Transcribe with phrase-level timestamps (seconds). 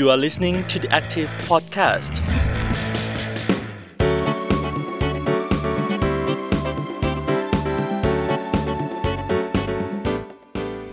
[0.00, 2.14] You are listening to the Active Podcast.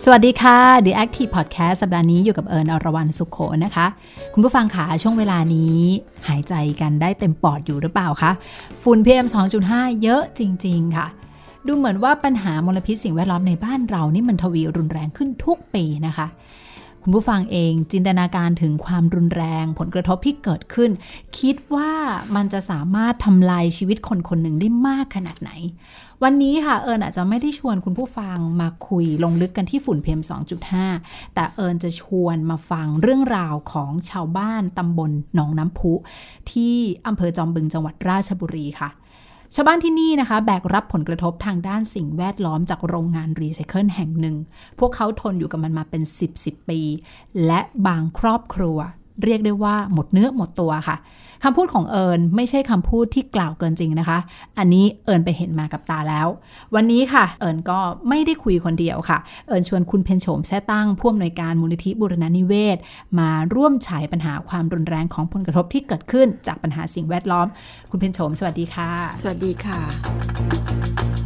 [0.04, 3.86] สวัสดีค่ะ The Active Podcast สัปดาห์นี้อยู่กับเอิญอรวรรณสุขโขนะคะ
[4.34, 5.80] คุณผู้ฟังขาช่วงเวลานี้
[6.28, 8.32] หายใจกันได้เต็มปอดอยู่หรือเปล่าคะ
[8.82, 9.26] ฝุ่น PM
[9.64, 11.06] 2.5 เยอะจริง ๆ ค่ะ
[11.66, 16.28] ดูเหมือนว่าปัญหามลพิษสิ่งแวดล้อมในบ้านเรานี่มันทวีรุนแรงขึ้นทุกปีนะคะ
[17.08, 20.90] คุณผู้ฟังเองจินตนาการถึงความรุนแรง ผลกระทบที่เกิดขึ้น
[21.38, 21.92] คิดว่า
[22.36, 25.50] มันจะสามารถทำลายชีวิตคนคนหนึ่งได้มากขนาดไหน
[26.22, 30.22] วันนี้ค่ะเอิญอาจจะไม่ได้ชวนคุณผู้ฟังมาคุยลงลึกกันที่ฝุ่น PM
[30.78, 35.92] 2.5 แต่เอิญจะชวนมาฟังเรื่องราวของชาวบ้านตำบลหนองน้ำพุ
[36.50, 36.74] ที่
[37.06, 38.90] อำเภอจอมบึงจังหวัดราชบุรีค่ะ
[39.54, 44.36] ชาวบ้านที่นี่นะคะ แบกรับผลกระทบทางด้านสิ่งแวดล้อมจากโรงงานรีไซเคิลแห่งหนึ่ง
[44.78, 46.80] พวกเขาทนอยู่กับมันมาเป็น 10 10ปี
[47.46, 48.78] และบางครอบครัว
[49.24, 50.98] เรียกได้ว่าหมดเนื้อหมดตัวค่ะ
[51.44, 54.18] คำพูดของเอิญไม่ใช่คำพูดที่กล่าวเกินจริงนะคะ
[54.58, 56.28] อันนี้เอิญไปเห็นมากับตาแล้ว
[56.74, 62.76] วันนี้ค่ะ เอิญก็ไม่ได้คุยคนเดียวค่ะ เอิญชวนคุณเพนโฉมแท้ตั้งผู้อำนวยการมูลนิธิบุรณนิเวศ
[63.18, 67.46] มาร่วมฉายปัญหาความรุนแรงของผลกระทบที่เกิดขึ้นจากปัญหาสิ่งแวดล้อม
[67.90, 68.90] คุณเพนโฉมสวัสดีค่ะ
[69.22, 71.17] สวัสดีค่ะ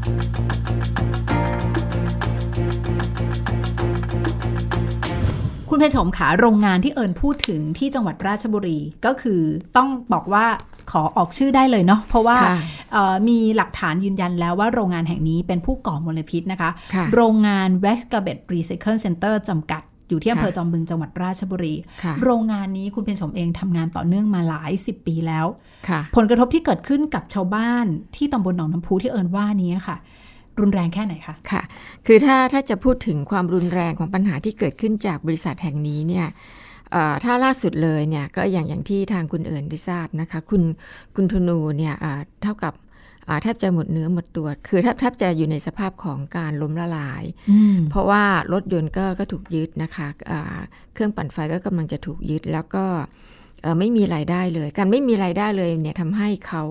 [5.83, 9.41] เพชรชมขาโรงงานที่เอิญพูดถึงที่จังหวัดราชบุรีก็คือ
[9.77, 10.47] ต้องบอกว่า
[10.91, 12.57] ขอออกชื่อได้เลยเนาะเพราะว่าค่ะ
[12.93, 25.47] เอ่อมีหลักฐานยืนยันแล้วว่าโรงงานแห่งนี้เป็นผู้ก่อมลพิษนะคะค่ะโรงงาน w e s t g a b e t Recycle Center จำกัดอยู่ที่อำเภอค่ะจอมบึงจังหวัดราชบุรีค่ะโรงงานนี้คุณเพชรชมเองทำงานต่อเนื่องมาหลายสิบปีแล้ว
[25.89, 29.97] ค่ะผลกระทบที่เกิดขึ้นกับชาวบ้านที่ตำบลหนองน้ำพุที่เอิญว่านี้ค่ะ
[30.61, 31.63] รุนแรงแค่ไหนคะค่ะ
[32.07, 36.27] คือถ้าถ้าจะพูดถึงความรุนแรงของปัญหาที่เกิดขึ้นจากบริษัทแห่งนี้เนี่ย
[36.93, 40.63] เอ่อถ้าล่าสุดเลยเนี่ยก็อย่างอย่างที่ทางคุณเอิญได้ทราบนะคะ คุณ
[41.15, 42.75] คุณธนูเนี่ยอ่าเท่ากับ
[43.29, 50.59] อ่าแทบจะหมดเนื้อหมดตัว คือแทบแทบจะอยู่ในสภาพของการล้มละลายอืมเพราะว่ารถยนต์ก็ก็ถูกยึดนะคะอ่า
[50.95, 53.07] เครื่องปั่นไฟก็กำลังจะถูกยึด แล้วก็เอ่อ
[53.79, 56.63] ไม่มีรายได้เลย การไม่มีรายได้เลยเนี่ยทำให้เขา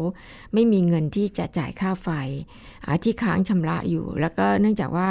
[0.54, 2.10] ไม่มีเงินที่จะจ่ายค่าไฟ
[3.04, 5.10] ที่ค้างชำระอยู่ แล้วก็เนื่องจากว่า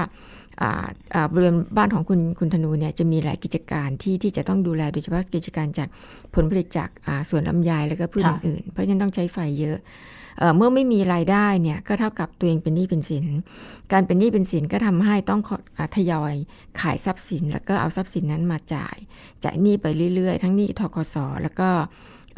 [1.32, 5.88] บริเวณบ้านของคุณคุณธนูเนี่ยจะมีหลายกิจการที่ที่จะต้องดูแลโดยเฉพาะกิจการจาก
[6.34, 9.78] ผลผลิตจากอ่าสวนลำไยแล้วก็พืชค่ะอื่นๆเพราะฉะนั้นต้องใช้ไฟเยอะ
[10.38, 13.25] เอ่อเมื่อไม่มีรายได้เนี่ยก็เท่ากับตัวเองเป็นหนี้เป็นสิน
[13.93, 16.34] การเป็นหนี้เป็นสินก็ทำให้ต้องขออ่าทยอย
[16.81, 18.97] ขายทรัพย์สิน แล้วก็เอาทรัพย์สินนั้นมาจ่าย
[19.44, 21.69] จ่ายหนี้ไปเรื่อยๆ ทั้งหนี้ทกสแล้วก็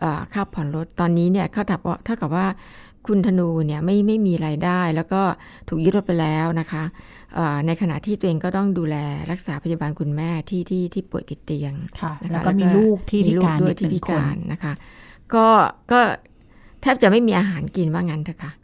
[0.01, 2.47] เอ่อค่าผ่อนรถตอนนี้เนี่ยเขาถับว่าเท่ากับว่า
[3.07, 5.23] คุณธนูเนี่ยไม่ไม่มีรายได้แล้วก็
[5.69, 7.22] ถูกยึดรถไปแล้วนะคะเอ่อ
[7.67, 8.97] ในขณะที่ตัวเองก็ต้องดูแล
[9.31, 14.73] รักษาพยาบาลคุณแม่ที่ที่ที่ป่วยติดเตียงค่ะนะคะแล้วก็มีลูกที่มีพิลูกการด้วอียกหที่นึ่พิงคนการนะคะ
[15.35, 15.47] ก็
[15.93, 16.01] ก็
[16.83, 18.62] แทบจะไม่มีอาหารกินว่างั้นเถอะค่ะอืม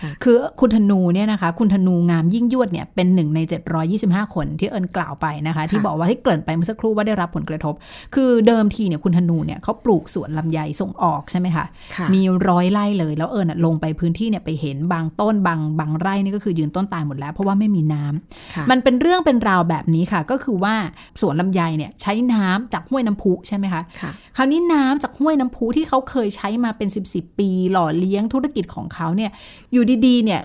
[0.00, 3.40] ค่ะคือคุณธนูเนี่ยนะคะ คุณธนูงามยิ่งยวดเนี่ยเป็นหนึ่งใน
[3.86, 7.74] 725 คนที่เอิญกล่าวไปนะคะ ที่บอกว่าที่เกริ่นไปเมื่อสักครู่ว่าได้รับผลกระทบ
[8.14, 11.64] คือเดิมทีเนี่ยคุณธนูเนี่ยเขาปลูกสวนลำไยส่งออกใช่ไหมคะ
[11.94, 20.74] ค่ะมีร้อยไร่เลย แล้วเอิญอะลงไปพื้นที่เนี่ยไปเห็นบางต้นบางบางไร่นี่ก็คือยืนต้นตายหมดแล้วเพราะว่าไม่มีน้ำค่ะมันเป็นเรื่องเป็นราวแบบนี้ค่ะ ก็คือว่า
[21.20, 29.23] สวนลำไยเนี่ยใช้น้ำจากห้วยน้ำพุใช่ไหมคะค่ะคราวนี้น้ำจากห้วยน้ำพุที่เขาเคยใช้มาเป็น 10บสปี หล่อเลี้ยงธุรกิจของเขาเนี่ย
[29.72, 30.42] อยู่ดีๆเนี่ย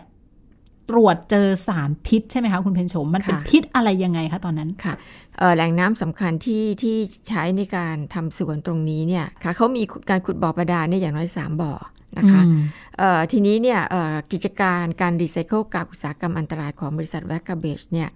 [0.90, 4.94] ตรวจเจอสารพิษใช่ไหมคะคุณเพนโฉมมันเป็นค่ะพิษอะไรยังไงคะตอนนั้นค่ะ
[5.38, 6.96] เอ่อแหล่งน้ำสำคัญที่ที่
[7.30, 11.74] ใช้ในการทำสวนตรงนี้เนี่ยค่ะเขามีการขุดบ่อบาดาลเนี่ยอย่างน้อย 3 บ่อ
[12.18, 12.62] นะคะอืม
[12.98, 18.10] เอ่อทีนี้เนี่ยเอ่อกิจการการรีไซเคิลกากอุตสาหกรรมอันตรายของบริษัทแวกกาเบจเนี่ย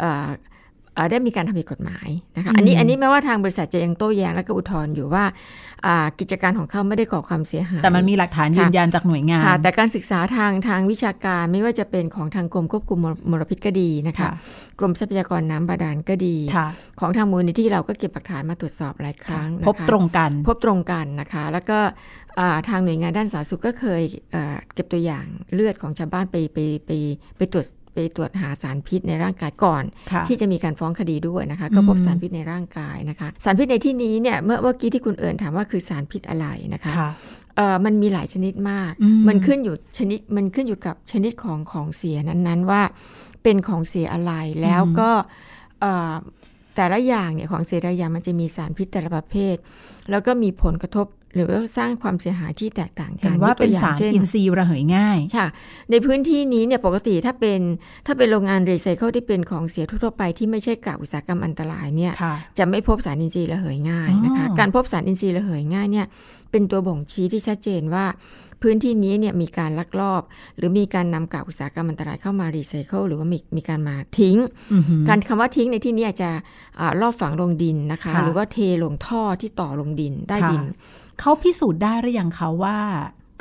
[0.00, 0.32] เอ่อเอ่อ
[1.10, 5.24] ได้มีการทำผิดกฎหมายนะคะอันนี้อืมอันนี้แม้ว่าทางบริษัทจะยังโต้แย้งและก็อุทธรณ์อยู่ว่า
[5.86, 12.98] อ่ากิจการของเขาไม่ได้ก่อความเสียหาย แต่มันมีหลักฐานยืนยันจากหน่วยงานค่ะแต่การศึกษาทางทางวิชาการไม่ว่าจะเป็นของทางกรมควบคุม
[13.30, 14.32] มลพิษก็ดีนะคะค่ะ
[14.78, 16.66] กรมทรัพยากรน้ำบาดาลก็ดีค่ะ
[17.00, 21.78] ของทางมูลนิธิเราก็เก็บหลักฐานมาตรวจสอบหลายครั้งนะคะพบตรงกัน พบตรงกันนะคะ แล้วก็
[22.38, 24.02] อ่าทางหน่วยงานด้านสาธารณสุขก็เคย
[24.32, 26.90] เอ่อเก็บตัวอย่างเลือดของชาวบ้านไปไปไป
[27.36, 37.10] ไปตรวจ ไปตรวจหาสารพิษในร่างกายก่อนค่ะที่จะมีการฟ้องคดีด้วยนะคะ ก็พบอืมสารพิษในร่างกายนะคะ สารพิษในที่นี้เนี่ยเมื่อเมื่อกี้ที่คุณเอิญถามว่าคือสารพิษอะไรนะคะค่ะ
[37.56, 42.82] เอ่อมันมีหลายชนิดมากอืมมันขึ้นอยู่ชนิด มันขึ้นอยู่กับชนิดของของเสียนั้นๆว่า
[43.42, 44.32] เป็นของเสียอะไร
[44.62, 45.10] แล้วก็
[45.80, 46.14] เอ่อ
[46.76, 49.56] แต่ละอย่างเนี่ยของเสียแต่ละอย่างมันจะมีสารพิษแต่ละประเภท
[50.10, 55.46] แล้วก็มีผลกระทบ หรือว่าสร้างความเสียหายที่แตกต่างกัเห็นนว่าเป็นยกตัวอย่สางรช่อินทรีย์ระเหยง่ายค่ะ
[55.90, 57.60] ในพื้นที่นี้เนี่ยปกติถ้าเป็น
[58.06, 66.06] ถ้าเป็นโรงงานรีไซเคิลที่เป็นของเสียทั่วๆไปที่ไม่ใช่กากอุตสาหกรรมอันตรายเนี่ยค่ะจะไม่พบสารอินทรีย์ระเหยง่ายนะคะอ๋อการพบสารอินทรีย์ระเหยง่ายเนี่ย
[66.50, 68.04] เป็นตัวบ่งชี้ที่ชัดเจนว่า
[68.64, 70.22] พื้นที่นี้เนี่ยมีการลักลอบ
[70.56, 74.36] หรือมีการนำกากอุตสาหกรรมอันตรายเข้ามารีไซเคิลหรือว่ามีมีการมาทิ้ง
[74.72, 76.30] อือหือการคำว่าทิ้งในที่นี้อาจจะ
[76.80, 82.76] อ่ารอบฝังลงดินนะคะค่ะหรือว่าเทลงท่อที่ต่อลงดินใต้ดินค่ะ เขาพิสูจน์ได้หรือยังคะว่า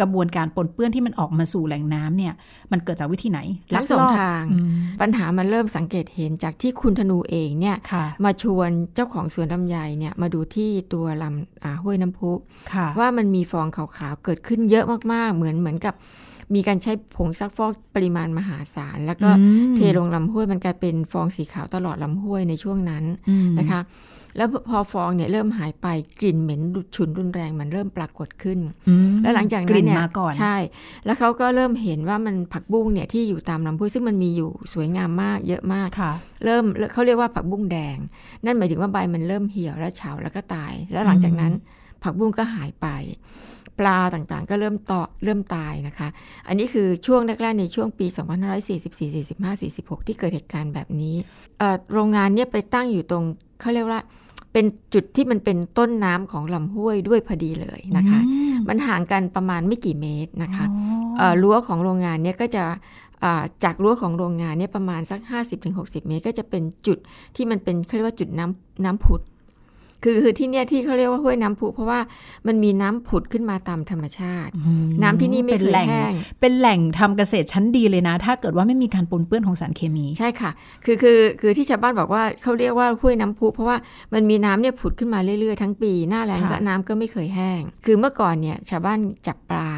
[0.04, 2.34] กระบวนการปนเปื้อนที่มันออกมาสู่แหล่งน้ำเนี่ย
[2.72, 3.40] มันเกิดจากวิธีไหน
[3.76, 4.72] ทั้งสองลักลบทางอืม
[5.02, 12.32] ปัญหามันเริ่มสังเกตเห็นจากที่คุณธนูเองเนี่ยค่ะมาชวนเจ้าของสวนลำไยเนี่ย มาดูที่ตัวลำอ่าห้วยน้ำพุ
[12.74, 15.96] ค่ะว่ามันมีฟองขาวๆ เกิดขึ้นเยอะมากๆ เหมือนเหมือนกับ
[16.56, 23.82] มีการใช้ผงซักฟอกปริมาณมหาศาล แล้วก็อืมเทลงลำห้วยมันกลายเป็นฟองสีขาวตลอดลำห้วยในช่วงนั้นอืมนะคะ
[24.40, 25.88] แล้วพอฟองเนี่ยเริ่มหายไป
[26.20, 26.62] กลิ่นเหม็น
[26.96, 28.60] ฉุนรุนแรงมันเริ่มปรากฏขึ้น
[28.90, 30.56] อืมแล้วหลังจากกนั้นลิ่นเนี่ยมาก่อนใช่
[31.06, 36.14] แล้วเขาก็เริ่มเห็นว่ามันผักบุ้งเนี่ยที่อยู่ตามลำห้วยซึ่งมันมีอยู่สวยงามมากเยอะมากค่ะ
[36.46, 36.64] เริ่ม
[36.94, 37.98] เขาเรียกว่าผักบุ้งแดง
[38.46, 41.54] นั่นหมายถึงว่าใบมันเริ่มเหี่ยวและเฉาแล้วก็ตาย แล้วหลังจากนั้น
[42.04, 42.88] ผักบุ้งก็หายไป
[43.80, 46.08] ปลาต่างๆ ก็เริ่มต่อเริ่มตายนะคะ
[46.48, 48.08] อันนี้คือช่วงแรกๆในช่วงปี
[48.60, 51.16] 2544 45 46 ที่เกิดเหตุการณ์แบบนี้
[51.60, 53.24] เอ่อโรงงานเนี่ยไปตั้งอยู่ตรง
[53.62, 54.02] เขาเรียกว่า
[54.54, 62.64] เป็นจุดที่มันเป็นต้นน้ำของลำห้วยด้วยพอดีเลยนะคะอืมมันห่างกันประมาณไม่กี่เมตรนะคะอ๋อเอ่อรั้วของโรงงานเนี่ยก็จะ
[63.24, 65.20] อ่าจากรั้วของโรงงานเนี่ยประมาณสัก
[65.66, 66.98] 50-60 เมตร ก็จะเป็นจุด
[67.36, 69.22] ที่มันเป็นเขาเรียกว่าจุดน้ำน้ำผุด
[70.04, 72.00] คือคือที่เนี่ยที่เขาเรียกว่าห้วยน้ำผุเพราะว่า
[72.48, 80.52] มันมีน้ำผุดขึ้นมาตามธรรมชาติอืมน้ำที่นี่ไม่เป็นเคยแหล่งแห้งเป็นแหล่งทำเกษตรชั้นดีเลยนะ ถ้าเกิดว่าไม่มีการปนเปื้อนของสารเคมี ใช่ค่ะ
[80.86, 83.78] คือคือคือที่ชาวบ้านบอกว่าเขาเรียกว่าห้วยน้ำพุเพราะว่า
[84.14, 89.70] มันมีน้ำเนี่ยผุดขึ้นมาเรื่อยๆทั้งปีหน้าแล้งค่ะก็น้ำก็ไม่เคยแห้ง คือเมื่อก่อนเนี่ยชาวบ้านจับปลา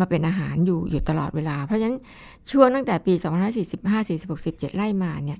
[0.00, 1.98] มาเป็นอาหารอยู่อยู่ตลอดเวลา เพราะฉะนั้น
[2.50, 3.12] ช่วงตั้งแต่ปี
[3.62, 5.38] 2545 46 17 ไล่มาเนี่ย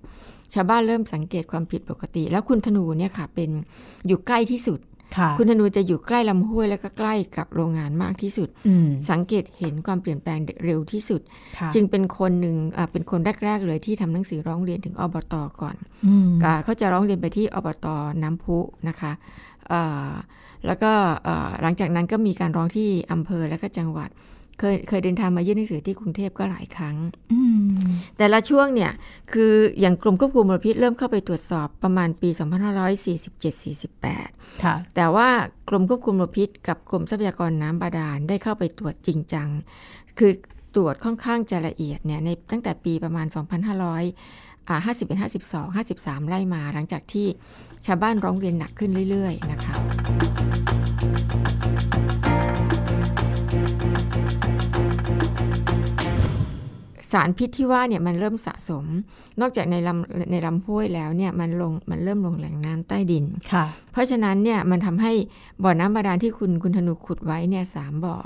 [0.55, 3.51] ชาวบ้านเริ่มสังเกตความผิดปกติ แล้วคุณธนูเนี่ยค่ะ เป็น
[4.07, 4.81] อยู่ใกล้ที่สุด
[5.17, 11.21] ค่ะคุณธนูจะอยู่ใกล้ลำห้วยแล้วก็ใกล้กับโรงงานมากที่สุดอืมสังเกตเห็นความเปลี่ยนแปลงเร็วที่สุด
[11.59, 17.87] ค่ะจึงเป็นคนหนึ่งอ่าเป็นคนแรก ๆ เลยที่ทำหนังสือร้องเรียนถึงอบตก่อนอืมอ่าเขาจะร้องเรียนไปที่อบต
[18.23, 18.59] น้ำพุ
[18.89, 19.13] นะคะ
[19.73, 20.11] อ่า
[20.67, 20.93] แล้วก็
[21.27, 24.11] อ่าหลังจากนั้นก็มีการร้องที่อำเภอและก็จังหวัด
[24.59, 26.97] เคยเคยเดินทางมายื่นหนังสือที่กรุงเทพก็หลายครั้ง
[27.33, 27.69] อืม
[28.19, 28.93] แต่ละช่วงเนี่ย
[29.33, 32.29] คืออย่างกรมควบคุมมลพิษเริ่มเข้าไปตรวจสอบประมาณปี
[33.47, 35.29] 2547-48ค่ะแต่ว่า
[35.69, 39.49] กรมควบคุมมลพิษกับกรมทรัพยากรน้ำบาดาลได้เข้าไปตรวจจริงจัง
[40.19, 40.33] คือ
[40.75, 43.27] ตรวจค่อนข้างจะละเอียดเนี่ยในตั้งแต่ปีประมาณ
[43.93, 47.27] 2,500อ่า51 52 53 ไล่มาหลังจากที่
[47.87, 49.75] ชาวบ้านร้องเรียนหนักขึ้นเรื่อย ๆ นะคะ
[57.15, 58.85] สารพิษที่ว่าเนี่ยมันเริ่มสะสม
[59.41, 65.13] นอกจากในลำในลำห้วยแล้วเนี่ยมันลงมันเริ่มลงแหล่งน้ำใต้ดินค่ะ เพราะฉะนั้นเนี่ยมันทำให้
[65.63, 68.17] บ่อน้ำบาดาลที่คุณคุณธนูขุดไว้เนี่ยสามบ่อ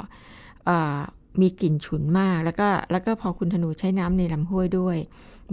[0.67, 0.99] เออ
[1.41, 4.97] มีกลิ่นฉุนมาก แล้วก็แล้วก็พอคุณธนูใช้น้ำในลำห้วยด้วย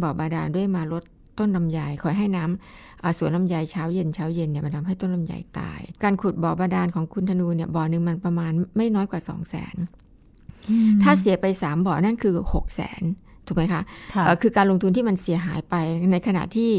[0.01, 1.03] บ่อบาดาลด้วยมาลด
[1.39, 9.75] ต้นลำไยคอยให้น้ำอ่าสวนลำไยเช้าเย็นเช้าเย็นเนี่ยมันทำให้ต้นลำไยตาย การขุดบ่อบาดาลของคุณธนูเนี่ยบ่อหนึ่งมันประมาณไม่น้อยกว่า2 0 0 0 0น
[11.03, 13.01] ถ้าเสียไป3บ่อนั่นคือ6 0 0 0 0น
[13.47, 13.81] ถูกไหมคะ
[14.15, 15.75] ค่ะเอ่อคือการลงทุนที่มันเสียหายไป
[16.11, 16.69] ในขณะที่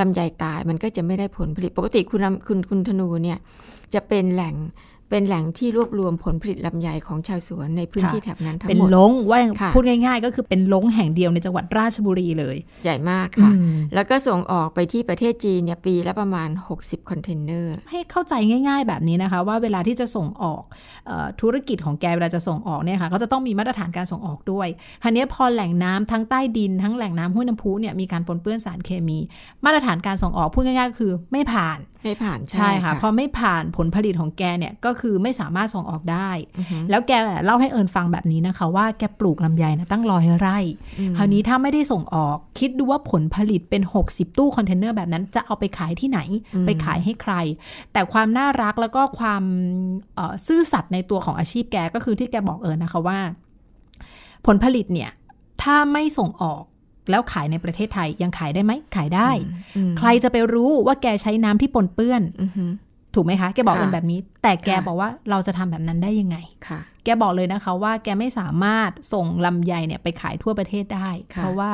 [0.00, 3.38] ลำไยตายมันก็จะไม่ได้ผลผลิตปกติคุณลำคุณคุณธนูเนี่ย
[3.94, 4.54] จะเป็นแหล่ง
[5.10, 16.48] เป็นแหล่งที่รวบรวมผลผลิตลำไยของชาวสวนในพื้นค่ะที่แถบนั้นทั้งเป็นหมดลงว่าค่ะพูดง่ายๆ ก็คือเป็นลงแห่งเดียวในจังหวัดราชบุรีเลย ใหญ่มากค่ะอืมแล้วก็ส่งออกไปที่ประเทศจีนเนี่ยปีละประมาณ
[16.78, 18.34] 60 คอนเทนเนอร์ ให้เข้าใจ
[18.68, 20.62] ง่าย ๆ แบบนี้นะคะ ว่าเวลาที่จะส่งออก
[21.06, 24.68] เออธุรกิจของแกเวลาจะส่งออกเนี่ยค่ะก็จะต้องมีมาตรฐานการส่งออกด้วย
[25.02, 29.18] คันนี้ยพอแหล่งน้ำทั้งใต้ดินทั้งแหล่งน้ำห้วยน้ำพุเนี่ยมีการปนเปื้อนสารเคมี
[29.64, 37.12] มาตรฐานการส่งออกพูดง่ายๆก็คือไม่ผ่าน ไม่ผ่านใช่ค่ะพอไม่ผ่านผลผลิตของแกเนี่ยก็คือไม่สามารถส่งออกได้อือฮึแล้วแก
[37.44, 40.58] เล่าให้เอิญฟังแบบนี้นะคะ ว่าแกปลูกลำไยนะตั้งร้อยไร่
[40.98, 46.20] อืมคราวนี้ถ้าไม่ได้ส่งออก คิดดูว่าผลผลิตเป็น 60 ตู้คอนเทนเนอร์แบบนั้นจะเอาไปขายที่ไหน
[46.66, 47.34] ไปขายให้ใคร
[47.92, 49.42] แต่ความน่ารักแล้วก็ความ
[50.14, 53.18] เอ่อซื่อสัตย์ในตัวของอาชีพแกก็คือที่แกบอกเอิญนะคะว่า
[54.46, 55.10] ผลผลิตเนี่ย
[55.62, 56.62] ถ้าไม่ส่งออก
[57.10, 59.30] แล้วขายในประเทศไทยยังขายได้ไหมขายได้
[59.76, 62.64] อืมใครจะไปรู้ว่าแกใช้น้ำที่ปนเปื้อนอือฮึ
[63.14, 66.36] ถูกไหมคะ แกบอกค่ะเอิญแบบนี้ แต่แกค่ะบอกว่าเราจะทำแบบนั้นได้ยังไง
[66.68, 71.72] ค่ะ แแกบอกเลยนะคะว่าแกไม่สามารถส่งลำไยเนี่ยไปขายทั่วประเทศได้ค่ะเพราะว่า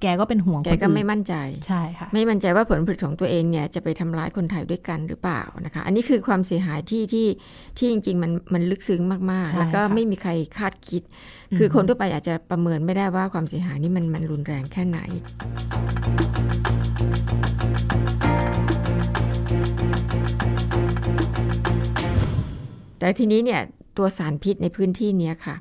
[0.00, 1.34] แกก็เป็นห่วงแกคนก็อื่ไม่นมั่นใจ
[1.66, 7.28] ใช่ค่ะไม่มั่นใจว่าผลผลิตของตัวเองเนี่ยจะไปทำร้ายคนไทยด้วยกันหรือเปล่านะคะ อันนี้คือความเสียหายที่ที่
[7.78, 11.02] ที่จริง ๆ มันมันลึกซึ้งมากใช่ๆแล้วก็ค่ะไม่มีใครคาดคิด
[11.58, 14.98] คือคนทั่วไปอาจจะประเมินไม่ได้ว่าความเสียหายนี่มันมันรุนแรงแค่ไหน
[22.98, 23.62] แต่ทีนี้เนี่ย
[23.96, 25.56] ตัวสารพิษในพื้นที่เนี้ยค่ะ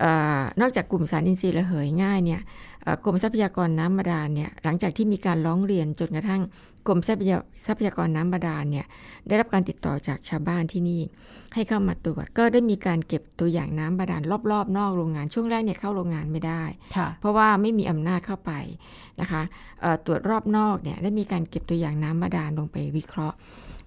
[0.00, 0.04] เอ
[0.38, 2.40] อนอกจากกลุ่มสารอินทรีย์ระเหยง่ายเนี่ย
[2.82, 6.42] เอ่อกรมทรัพยากรน้ำบาดาลเนี่ยหลังจากที่มีการร้องเรียนจนกระทั่ง
[6.86, 8.86] กรมทรัพยาทรัพยากรน้ำบาดาลเนี่ย
[9.28, 11.00] ได้รับการติดต่อจากชาวบ้านที่นี่
[11.54, 16.62] ให้เข้ามาตรวจก็ได้มีการเก็บตัวอย่างน้ำบาดาลรอบๆ นอกโรงงานช่วงแรกเนี่ยเข้าโรงงานไม่ได้
[16.96, 18.52] ค่ะเพราะว่าไม่มีอำนาจเข้าไป
[19.20, 19.42] นะคะ
[19.80, 23.36] เอ่อตรวจรอบนอกเนี่ยได้มีการเก็บตัวอย่างน้ำบาดาลลงไปวิเคราะห์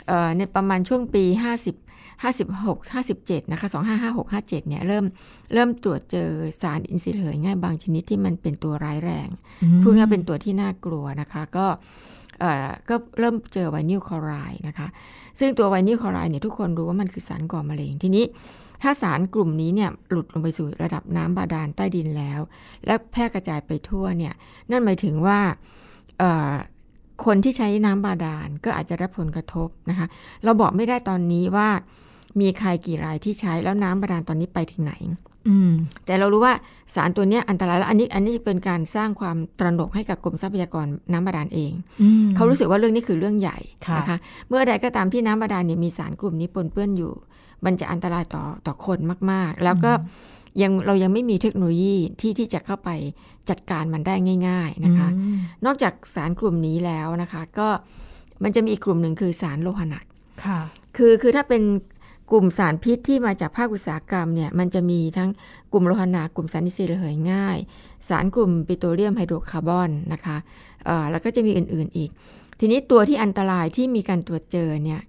[0.08, 1.24] เอ่อในประมาณช่วงปี
[1.66, 1.91] 50
[2.24, 5.06] 56 57นะคะ255 6 57เนี่ยเริ่ม
[5.54, 6.30] เริ่มตรวจเจอ
[6.62, 9.30] สารอินทรีย์ระเหยง่ายบางชนิดที่มันเป็นตัวร้ายแรง
[9.82, 11.66] พูดง่ายๆเป็นตัวที่น่ากลัวนะคะก็
[12.40, 14.88] เอ่อก็เริ่มเจอไวนิลคลอไรด์นะคะ
[15.40, 18.26] ซึ่งตัวไวนิลคลอไรด์เนี่ยทุกคนรู้ว่ามันคือสารก่อมะเร็งทีนี้
[18.84, 22.40] ถ้าสารกลุ่มนี้เนี่ยหลุดลงไปสู่ระดับน้ำบาดาลใต้ดินแล้ว
[22.86, 24.34] และแพร่กระจายไปทั่วเนี่ย
[24.70, 25.40] นั่นหมายถึงว่า
[26.20, 26.54] เอ่อ
[27.26, 30.08] คนที่ใช้น้ำบาดาลก็อาจจะรับผลกระทบนะคะ
[30.44, 31.70] เราบอกไม่ได้ตอนนี้ว่า
[32.40, 34.94] มีใครกี่รายที่ใช้แล้วน้ำบาดาลตอนนี้ไปถึงไหน
[35.50, 35.72] อืม
[36.06, 36.54] แต่เรารู้ว่า
[36.96, 41.72] สารตัวเนี้ยอันตรายแล้วอันนี้ อันนี้เป็นการสร้างความตระหนกให้กับกรมทรัพยากรน้ำบาดาลเอง
[42.02, 43.58] อืมเขารู้สึกว่าเรื่องนี้คือเรื่องใหญ่
[43.88, 44.18] ค่ะนะคะ
[44.50, 47.14] เมื่อใดก็ตามที่น้ำบาดาลเนี่ยมีสารกลุ่มนี้ปนเปื้อนอยู่
[47.66, 49.00] มันจะอันตรายต่อต่อคน
[49.32, 49.92] มาก ๆ แล้วก็
[50.62, 52.90] ยังเรายังไม่มีเทคโนโลยีที่ที่จะเข้าไป
[53.50, 54.16] จัดการมันได้
[54.48, 57.68] ง่าย ๆนะคะอืมนอกจากสารกลุ่มนี้แล้วนะคะ ก็
[58.44, 60.06] มันจะมีอีกกลุ่มหนึ่งคือสารโลหะหนัก
[60.46, 60.60] ค่ะ
[60.98, 61.62] คือคือถ้าเป็น
[62.32, 65.30] กลุ่มสารพิษที่มาจากภาคอุตสาหกรรมเนี่ยมันจะมีทั้ง
[65.72, 67.58] กลุ่มโลหะหนักกลุ่มสารอินทรีย์ระเหยง่าย
[68.10, 70.38] สารกลุ่มปิโตรเลียมไฮโดรคาร์บอนนะคะ
[70.86, 72.10] เอ่อแล้วก็จะมีอื่นๆอีก
[72.60, 75.02] ทีนี้ตัวที่อันตรายที่มีการตรวจเจอเนี่ย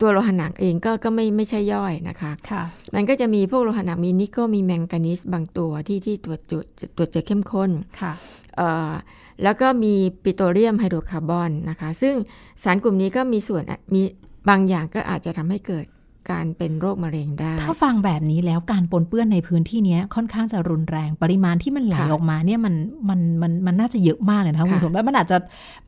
[0.00, 2.62] ตัวโลหะหนักเองก็ก็ไม่ไม่ใช่ย่อยนะคะค่ะ
[2.94, 6.66] มันก็จะมีพวกโลหะหนักมีนิกเกิลมีแมงกานีสบางตัวที่ที่ตรวจตรวจ
[6.96, 8.12] ตรวจเจอเข้มข้นค่ะ
[8.56, 8.92] เอ่อ
[9.42, 12.14] แล้วก็มีปิโตรเลียมไฮโดรคาร์บอนนะคะ ซึ่ง
[12.62, 13.62] สารกลุ่มนี้ก็มีส่วน
[13.94, 14.02] มี
[14.48, 15.86] บางอย่างก็อาจจะทำให้เกิด
[16.30, 22.74] การเป็นโรคมะเร็งได้ ถ้าฟังแบบนี้แล้วการปนเปื้อนในพื้นที่เนี้ยค่อนข้างจะรุนแรง ปริมาณที่มันไหลค่ะออกมาเนี่ยมัน
[23.08, 25.36] มันมันมันน่าจะเยอะมากเลยนะคะคุณค่ะผู้ชมแล้วมันอาจจะ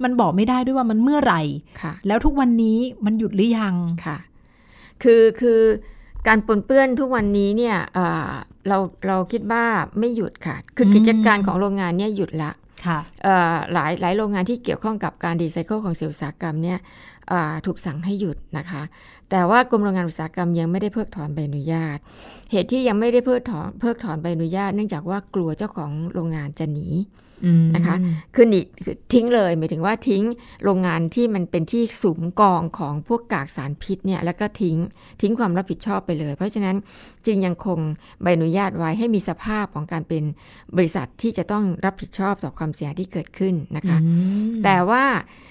[0.02, 1.42] มันบอกไม่ได้ด้วยว่ามันเมื่อไหร่
[1.82, 3.74] ค่ะแล้วทุกวันนี้มันหยุดหรือยัง
[4.06, 4.18] ค่ะ
[5.02, 5.60] คือคือ
[6.28, 8.30] การปนเปื้อนทุกวันนี้เนี่ยเอ่อ
[8.68, 9.64] เราเราคิดว่า
[9.98, 12.52] ไม่หยุดค่ะ คืออมกิจการของโรงงานเนี่ยหยุดละ
[12.86, 16.78] ค่ะเอ่อหลายหลายโรงงานที่เกี่ยวข้องกับการรีไซเคิลของเสียอุตสาหกรรมเนี่ย
[17.28, 18.82] เอ่อถูกสั่งให้หยุดนะคะ
[19.30, 21.98] แต่ว่ากรมโรงงานอุตสาหกรรมยังไม่ได้เพิกถอนใบอนุญาต
[22.50, 26.88] เหตุที่ยังไม่ได้เพิกถอนเพิกถอนใบอนุญาต เนื่องจากว่ากลัวเจ้าของโรงงานจะหนี
[27.44, 27.96] อืมนะคะ
[28.34, 30.22] คือหนีคือทิ้งเลยหมายถึงว่าทิ้ง
[30.64, 34.76] โรงงานที่มันเป็นที่สุมกองของพวกกากสารพิษเนี่ยแล้วก็ทิ้ง
[35.20, 36.76] ทิ้งความรับผิดชอบไปเลย เพราะฉะนั้น
[37.26, 37.78] จึงยังคง
[38.22, 40.24] ใบอนุญาตไว้ให้มีสภาพของการเป็น
[40.76, 44.10] บริษัทที่จะต้องรับผิดชอบต่อความเสียหายที่เกิดขึ้นนะคะอื
[44.48, 45.45] มแต่ว่าเอ่อ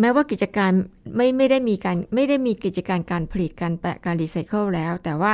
[0.00, 0.72] แม้ว่ากิจการ
[1.16, 5.32] ไม่ไม่ได้มีการไม่ได้มีกิจการการผลิตการแปะการรีไซเคิลแล้ว แต่ว่า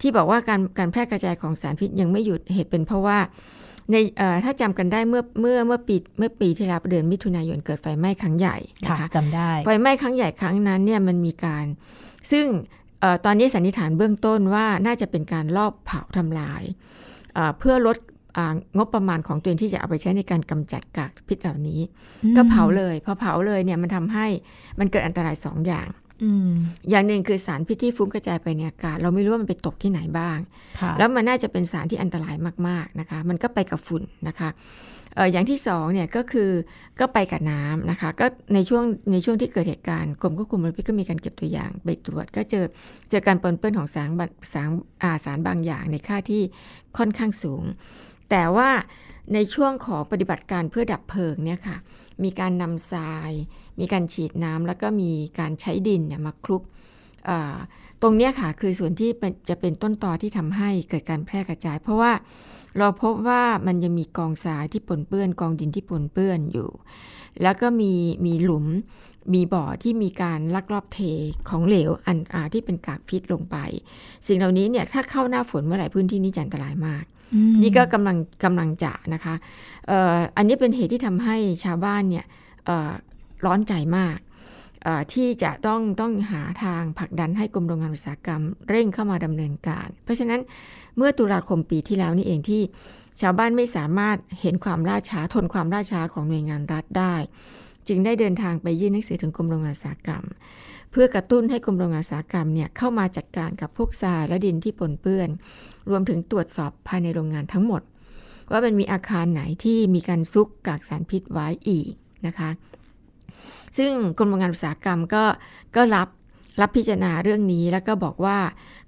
[0.00, 3.18] ที่บอกว่าการการแพร่กระจายของสารพิษยังไม่หยุดเหตุเป็นเพราะว่า
[3.90, 8.56] ในเอ่อถ้าจำกันได้เมื่อเมื่อเมื่อปีเมื่อปีที่แล้วเดือนมิถุนายนเกิดไฟไหม้ครั้งใหญ่
[8.88, 11.66] ค่ะนะคะจำได้ไฟไหม้ครั้งใหญ่ครั้งนั้นเนี่ยมันมีการ
[12.30, 12.46] ซึ่ง
[13.00, 16.62] เออตอนนี้สันนิษฐานเบื้องต้นว่าน่าจะเป็นการลอบเผาทำลาย
[17.34, 18.19] เอ่อเพื่อลดอ่า
[18.76, 21.80] งบประมาณของตัวเองที่จะเอาไปใช้ในการกำจัดกากพิษเหล่านี้
[22.36, 24.26] ก็เผาเลยพอเผาเลยเนี่ยมันทำให้
[24.78, 25.88] มันเกิดอันตรายสองอย่าง
[26.24, 26.50] อืม
[26.90, 30.38] อย่างหนึ่งคือสารพิษที่ฟุ้งกระจายไปในอากาศ เราไม่รู้ว่ามันไปตกที่ไหนบ้าง
[30.80, 32.34] ค่ะแล้วมันน่าจะเป็นสารที่อันตราย
[32.68, 34.50] มากๆนะคะ มันก็ไปกับฝุ่นนะคะ
[35.16, 36.50] เอออย่างที่สองเนี่ยก็คือ
[37.00, 42.64] ก็ไปกับน้ำนะคะก็ในช่วงในช่วงที่เกิดเหตุการณ์กรมควบคุมมลพิษก็มีการเก็บตัวอย่างไปตรวจ ก็เจอ
[43.10, 44.68] เจอการปนเปื้อนของสารบางสาร
[45.02, 46.42] อาสารบางอย่างในค่าที่
[46.98, 47.62] ค่อนข้างสูง
[48.30, 48.70] แต่ว่า
[49.34, 51.76] ในช่วงของปฏิบัติการเพื่อดับเพลิงเนี่ยค่ะ
[52.24, 53.32] มีการนำทราย
[53.80, 56.62] มีการฉีดน้ำแล้วก็มีการใช้ดินเนี่ยมาคลุก
[58.02, 59.10] ตรงเนี้ยค่ะคือส่วนที่
[59.48, 62.12] จะเป็นต้นตอที่ทำให้เกิดการแพร่กระจาย เพราะว่า
[62.78, 66.70] เราพบว่ามันยังมีกองทรายที่ปนเปื้อน กองดินที่ปนเปื้อนอยู่
[67.42, 67.92] แล้วก็มี
[68.26, 68.66] มีหลุม
[69.34, 70.98] มีบ่อที่มีการลักลอบเท
[71.48, 73.56] ของเหลวอันอาที่เป็นกากพิษลงไป
[74.26, 79.34] สิ่งเหล่านี้เนี่ยถ้าเข้าหน้าฝนเมื่อไหร่พื้นที่นี้จะอันตรายมากอืมนี่ก็กำลังกำลังจะนะคะ
[79.86, 82.24] เอ่ออันนี้เป็นเหตุที่ทำให้ชาวบ้านเนี่ย
[82.66, 82.90] เอ่อ
[83.44, 84.29] ร้อนใจมากเอ่อ
[85.12, 90.40] ที่จะต้องต้องหาทางผลักดันให้กรมโรงงานอุตสาหกรรม เร่งเข้ามาดำเนินการ เพราะฉะนั้น
[90.96, 92.62] เมื่อตุลาคมปีที่แล้วนี่เองที่
[93.20, 97.14] ชาวบ้านไม่สามารถเห็นความล่าช้าทนความล่าช้าของหน่วยงานรัฐได้
[97.88, 100.24] จึงได้เดินทางไปยื่นหนังสือถึงกรมโรงงานอุตสาหกรรม
[100.90, 105.28] เพื่อกระตุ้นให้กรมโรงงานอุตสาหกรรมเนี่ยเข้ามาจัดการกับพวกทรายและดินที่ปนเปื้อน
[105.90, 107.82] รวมถึงตรวจสอบภายในโรงงานทั้งหมด
[108.50, 111.90] ว่ามันมีอาคารไหนที่มีการซุกกากสารพิษไว้อีก
[112.26, 112.50] นะคะ
[113.78, 115.24] ซึ่งกรมโรงงานอุตสาหกรรมก็
[115.76, 116.08] ก็รับ
[116.60, 118.38] รับพิจารณาเรื่องนี้ แล้วก็บอกว่า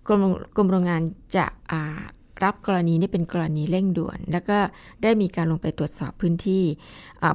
[0.06, 0.22] กรม
[0.56, 1.02] กรมโรงงาน
[1.36, 1.46] จะ
[2.44, 4.58] รับกรณีนี้เป็นกรณีเร่งด่วน แล้วก็
[5.02, 6.64] ได้มีการลงไปตรวจสอบพื้นที่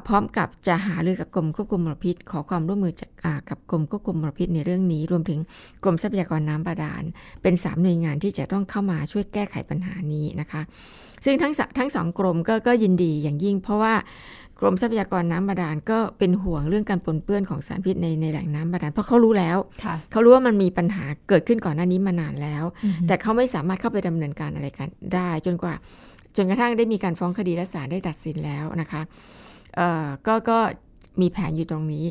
[0.08, 3.10] พร้อมกับจะหารือกับกรมควบคุมมลพิษ ขอความร่วมมือจาก
[3.50, 5.40] กับกรมควบคุมมลพิษในเรื่องนี้ รวมถึง
[5.84, 7.04] กรมทรัพยากรน้ำบาดาล
[7.42, 10.62] เป็นสามหน่วยงานที่จะต้องเข้ามาช่วยแก้ไขปัญหานี้นะคะ
[11.26, 13.94] ซึ่งทั้งสทั้งสองกรมก็ก็ยินดีอย่างยิ่ง เพราะว่า
[14.60, 25.74] กรมทรัพยากรน้ำบาดาลก็เป็นห่วงเรื่องการปนเปื้อนของสารพิษในในแหล่งน้ำบาดาลเพราะเขารู้แล้วค่ะเขารู้ว่ามันมีปัญหาเกิดขึ้นก่อนหน้านี้มานานแล้วอือฮึแต่เขาไม่สามารถเข้าไปดำเนินการอะไรกันได้ จนกว่า
[26.36, 29.02] จนกระทั่งได้มีการฟ้องคดีและศาลได้ตัดสินแล้วนะคะ
[29.76, 30.58] เอ่อก็ก็
[31.22, 32.06] มีแผนอยู่ตรงนี้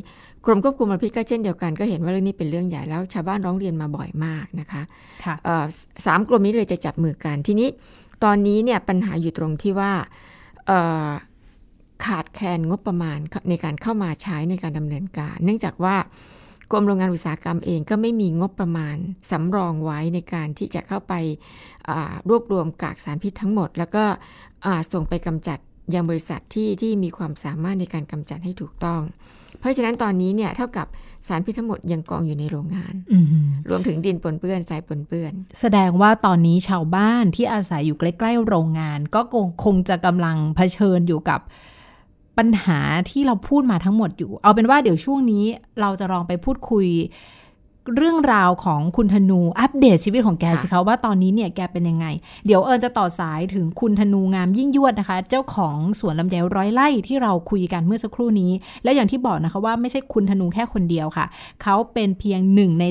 [0.45, 4.81] กรมควบคุมมลพิษก็เช่นเดียวกันก็เห็นว่าเรื่องนี้เป็นเรื่องใหญ่แล้วชาวบ้านร้องเรียนมาบ่อยมากนะคะ
[5.25, 7.67] ค่ะเอ่อสสามกลุ่มนี้เลยจะจับมือกันทีนี้
[8.23, 9.91] ตอนนี้เนี่ยปัญหาอยู่ตรงที่ว่า
[10.67, 11.09] เอ่อ
[12.05, 15.95] ขาดแคลนงบประมาณในการเข้ามาใช้ในการดำเนินการ เนื่องจากว่า
[16.71, 18.95] กรมโรงงานอุตสาหกรรมเองก็ไม่มีงบประมาณ
[19.31, 21.13] สำรองไว้ในการที่จะเข้าไป
[21.89, 24.03] อ่ารวบรวมกากสารพิษทั้งหมด แล้วก็
[24.65, 25.59] อ่าส่งไปกำจัด
[25.93, 29.01] ยังบริษัทที่ที่มีความสามารถในการกำจัดให้ถูกต้อง
[29.59, 30.87] เพราะฉะนั้นตอนนี้เนี่ยเท่ากับ
[31.27, 33.27] สารพิษทั้งหมดยังกองอยู่ในโรงงานอืม
[33.69, 41.41] รวมถึงดินปนเปื้อนทรายปนเปื้อน แสดงว่าตอนนี้ชาวบ้านที่อาศัยอยู่ใกล้ ๆ โรงงาน ก็คงคงจะกำลังเผชิญอยู่กับ
[42.37, 42.79] ปัญหา
[43.09, 45.45] ที่เราพูดมาทั้งหมดอยู่ เอาเป็นว่าเดี๋ยวช่วงนี้
[45.81, 46.87] เราจะลองไปพูดคุย
[47.97, 52.05] เรื่องราวของคุณธนูอัปเดตชีวิตของแกสิคะว่าตอนนี้เนี่ยแกเป็นยังไง
[52.45, 58.51] เดี๋ยวเอิญจะต่อสายถึงคุณธนูงามยิ่งยวดนะคะ เจ้าของสวนลำไยร้อยไร่ที่เราคุยกันเมื่อสักครู่นี้
[58.83, 61.25] และอย่างที่บอกนะคะว่าไม่ใช่คุณธนูแค่คนเดียวค่ะ
[61.63, 62.85] เขาเป็นเพียงหนึ่งใน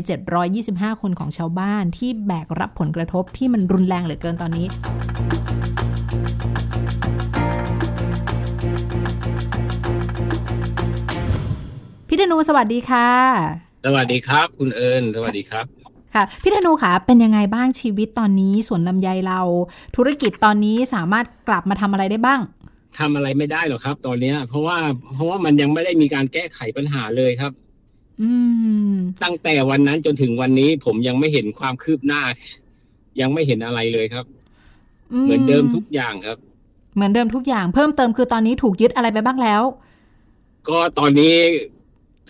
[0.49, 4.67] 725 คนของชาวบ้านที่แบกรับผลกระทบที่มันรุนแรงเหลือเกินตอนนี้
[12.17, 13.09] พี่ธนูสวัสดีค่ะ
[13.85, 15.65] สวัสดีครับ คุณเอิญสวัสดีครับ
[16.15, 19.41] ค่ะพี่ธนูค่ะเป็นยังไงบ้างชีวิตตอนนี้สวนลำไยเรา
[19.97, 22.41] ธุรกิจตอนนี้สามารถกลับมาทำอะไรได้บ้าง
[22.99, 24.76] ทำอะไรไม่ได้หรอกครับ ตอนเนี้ย เพราะว่า
[25.15, 27.52] เพราะว่ามันยังไม่ได้มีการแก้ไขปัญหาเลยครับ
[28.23, 28.31] อื
[28.93, 32.23] ม ตั้งแต่วันนั้นจนถึงวันนี้ ผมยังไม่เห็นความคืบหน้า
[33.21, 34.25] ยังไม่เห็นอะไรเลยครับ
[35.25, 36.37] เหมือนเดิมทุกอย่างครับ
[36.95, 39.63] เหมือนเดิมทุกอย่าง เพิ่มเติมคือตอนนี้ถูกยึดอะไรไปบ้างแล้ว
[40.69, 41.35] ก็ตอนนี้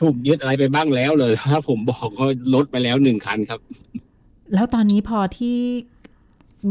[0.01, 3.61] ถูกยึดอะไรไปบ้างแล้วเลยถ้าผมบอกก็ลดไปแล้วหนึ่งคันครับ
[4.55, 5.59] แล้วตอนนี้พอที่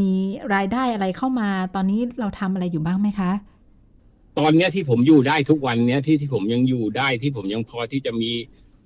[0.00, 0.14] มี
[0.54, 3.30] รายได้อะไรเข้ามา ตอนนี้เราทำอะไรอยู่บ้างไหมคะ
[4.38, 8.30] ตอนเนี้ยที่ผมอยู่ได้ทุกวันเนี้ยที่ที่ผมยังอยู่ได้ที่ผมยังพอที่จะมี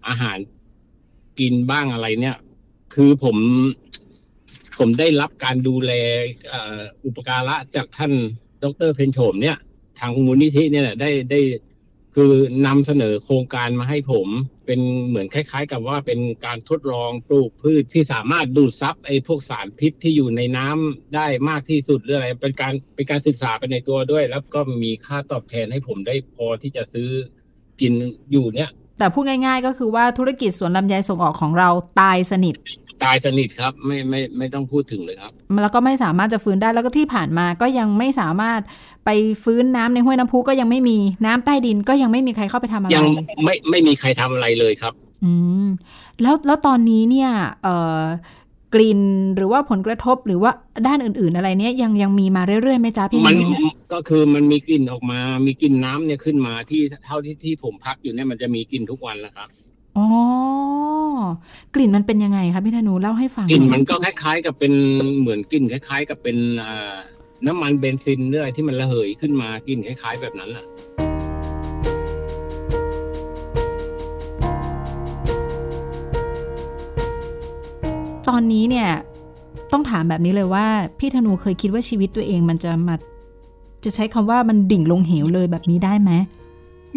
[0.06, 0.38] อาหาร
[1.38, 2.36] กินบ้างอะไรเนี่ย
[2.94, 3.36] คือผม
[4.78, 5.92] ผมได้รับการดูแล
[6.48, 8.12] เอ่ออุปการะจากท่าน
[8.62, 9.56] ดรเพนโฉมเนี่ย
[9.98, 11.40] ทางมูลนิธิเนี่ยได้ได้
[12.14, 12.32] คือ
[12.66, 14.28] นำเสนอโครงการมาให้ผม
[14.66, 27.08] เป็นเหมือนคล้าย ๆ กับว่าเป็นการทดลองปลูกพืชที่สามารถดูดซับไอ้พวกสารพิษที่อยู่ในน้ำได้มากที่สุดหรืออะไร เป็นการเป็นการศึกษาไปในตัวด้วย แล้วก็มีค่าตอบแทนให้ผมได้พอที่จะซื้อ
[27.80, 27.92] กิน
[28.32, 31.68] อยู่เนี่ย แต่พูดง่ายๆ ก็คือว่าธุรกิจสวนลำไยส่งออกของเรา
[32.00, 32.54] ตายสนิท
[33.04, 35.32] ตายสนิทครับไม่ไม่ไม่ต้องพูดถึงเลยครับ
[35.62, 38.60] แล้วก็ไม่สามารถจะฟื้นได้แล้วก็ที่ผ่านมาก็ยังไม่สามารถ
[39.04, 39.10] ไป
[39.44, 43.06] ฟื้นน้ำในห้วยน้ำพุก็ยังไม่มีน้ำใต้ดินก็ยังไม่มีใครเข้าไปทำอะไรยัง
[43.44, 44.92] ไม่ไม่มีใครทำอะไรเลยครับ
[45.24, 45.32] อื
[45.64, 45.66] ม
[46.22, 47.30] แล้วแล้วตอนนี้เนี่ย
[47.62, 48.00] เอ่อ
[48.74, 49.00] กลิ่น
[49.36, 50.52] หรือว่าผลกระทบหรือว่า
[50.86, 59.48] ด้านอื่น ๆ อะไรเนี่ยยังยังมีมาเรื่อยๆไหมจ๊ะพี่มันนุก็คือมันมีกลิ่นออกมา มีกลิ่นน้ำเนี่ยขึ้นมาที่เท่าที่ที่ผมพักอยู่เนี่ยมันจะมีกลิ่นทุกวันแล้วครับ
[59.98, 60.06] อ๋อ
[61.74, 64.72] กลิ่นมันเป็นยังไงคะพี่ธนูเล่าให้ฟังกลิ่นหอยมันก็คล้าย ๆ กับเป็น
[65.20, 66.96] เหมือนกลิ่นคล้าย ๆ กับเป็นอ่า
[67.46, 70.66] น้ำมันเบนซินหรืออะไรที่มันระเหยขึ้นมากลิ่นคล้าย ๆ แบบนั้นแหละ
[78.28, 78.90] ตอนนี้เนี่ย
[79.72, 80.66] ต้องถามแบบนี้เลยว่า
[80.98, 82.96] พี่ธนูเคยคิดว่าชีวิตตัวเองมันจะมา
[83.84, 86.10] จะใช้คำว่ามันดิ่งลงเหวเลยแบบนี้ได้ไหม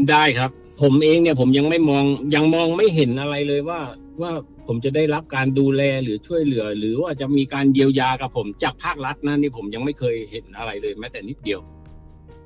[0.09, 2.05] ได้ครับ ผมเองเนี่ยผมยังไม่มอง
[2.35, 3.81] ยังมองไม่เห็นอะไรเลยว่า
[4.21, 4.31] ว่า
[4.67, 11.59] ผมจะได้รับการดูแลหรือช่วยเหลือ หรือว่าจะมีการเยียวยากับผมจากภาครัฐนะนี่ผมยังไม่เคยเห็นอะไรเลยแม้แต่นิดเดียว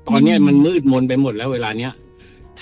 [0.08, 1.92] ตอนเนี้ยมันมืดมนไปหมดแล้วเวลาเนี้ย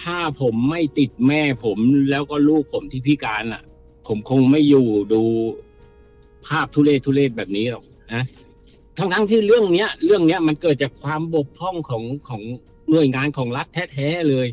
[0.01, 1.79] ถ้าผมไม่ติดแม่ผม
[2.11, 3.63] แล้วก็ลูกผมที่พิการอะ
[4.07, 5.23] ผมคงไม่อยู่ดู
[6.47, 8.25] ภาพทุเรศทุเรศแบบนี้หรอกนะ
[8.99, 12.43] ทั้งทั้งที่เรื่องเนี้ย เรื่องเนี้ยมันเกิดจากความบกพร่องของของ
[12.91, 14.49] หน่วยงานของรัฐแท้ๆเลย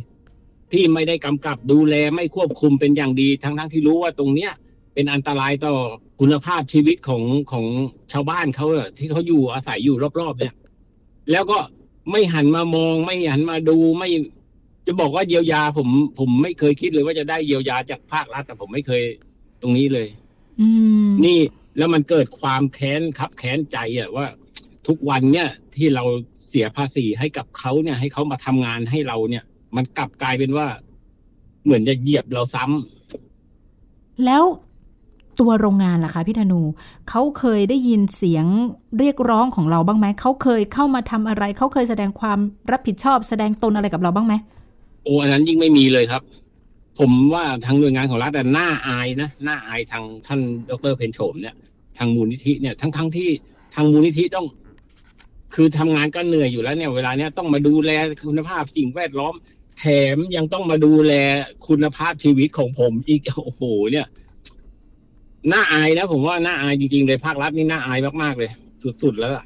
[0.74, 4.52] ที่ไม่ได้กำกับดูแลไม่ควบคุมเป็นอย่างดี ทั้งทั้งๆที่รู้ว่าตรงเนี้ย
[4.94, 5.76] เป็นอันตรายต่อ
[6.20, 7.66] คุณภาพชีวิตของของ
[8.12, 10.54] ชาวบ้านเขาอะที่เขาอยู่อาศัยอยู่รอบๆ เนี่ย
[11.32, 11.58] แล้วก็
[12.12, 14.10] ไม่หันมามอง ไม่หันมาดูไม่
[14.88, 19.02] จะบอกว่าเยียวยาผม ผมไม่เคยคิดเลยว่าจะได้เยียวยาจากภาครัฐแต่ผมไม่เคย
[19.62, 20.08] ตรงนี้เลย
[20.60, 20.68] อื
[21.08, 21.40] มนี่
[21.78, 24.26] แล้วมันเกิดความแค้นครับแค้นใจอะว่า
[24.88, 26.04] ทุกวันเนี่ยที่เรา
[26.48, 29.44] เสียภาษีให้กับเขาเนี่ย ให้เขามาทำงานให้เราเนี่ย
[29.76, 30.68] มันกลับกลายเป็นว่า
[31.64, 34.44] เหมือนจะเหยียบเราซ้ำแล้ว
[35.40, 36.62] ตัวโรงงานล่ะคะพี่ธนู
[37.10, 38.46] เขาเคยได้ยินเสียง
[39.00, 42.40] เรียกร้องของเราบ้างไหมเขาเคยเข้ามาทำอะไรเขาเคยแสดงความ
[42.72, 44.34] รับผิดชอบ แสดงตนอะไรกับเราบ้างไหม
[45.04, 46.22] โอ้อันนั้นยิ่งไม่มีเลยครับ
[47.00, 51.56] ผมว่าทางหน่วยงานของรัฐแต่น่าอายนะน่าอายทางท่านดรเพนโฉมเนี่ย
[51.98, 53.30] ทางมูลนิธิเนี่ยทั้งทั้งที่
[53.76, 54.46] ทางมูลนิธิต้อง
[55.54, 57.92] คือทำงานก็เหนื่อยอยู่แล้วเนี่ย เวลาเนี้ยต้องมาดูแล
[58.28, 59.34] คุณภาพสิ่งแวดล้อม
[59.80, 61.14] แถมยังต้องมาดูแล
[61.68, 64.08] คุณภาพชีวิตของผมอีกโอ้โหเนี่ย
[65.52, 68.52] น่าอายนะผมว่าน่าอายจริงๆเลยภาครัฐนี่น่าอายมากๆเลย
[69.04, 69.46] สุดๆแล้วล่ะ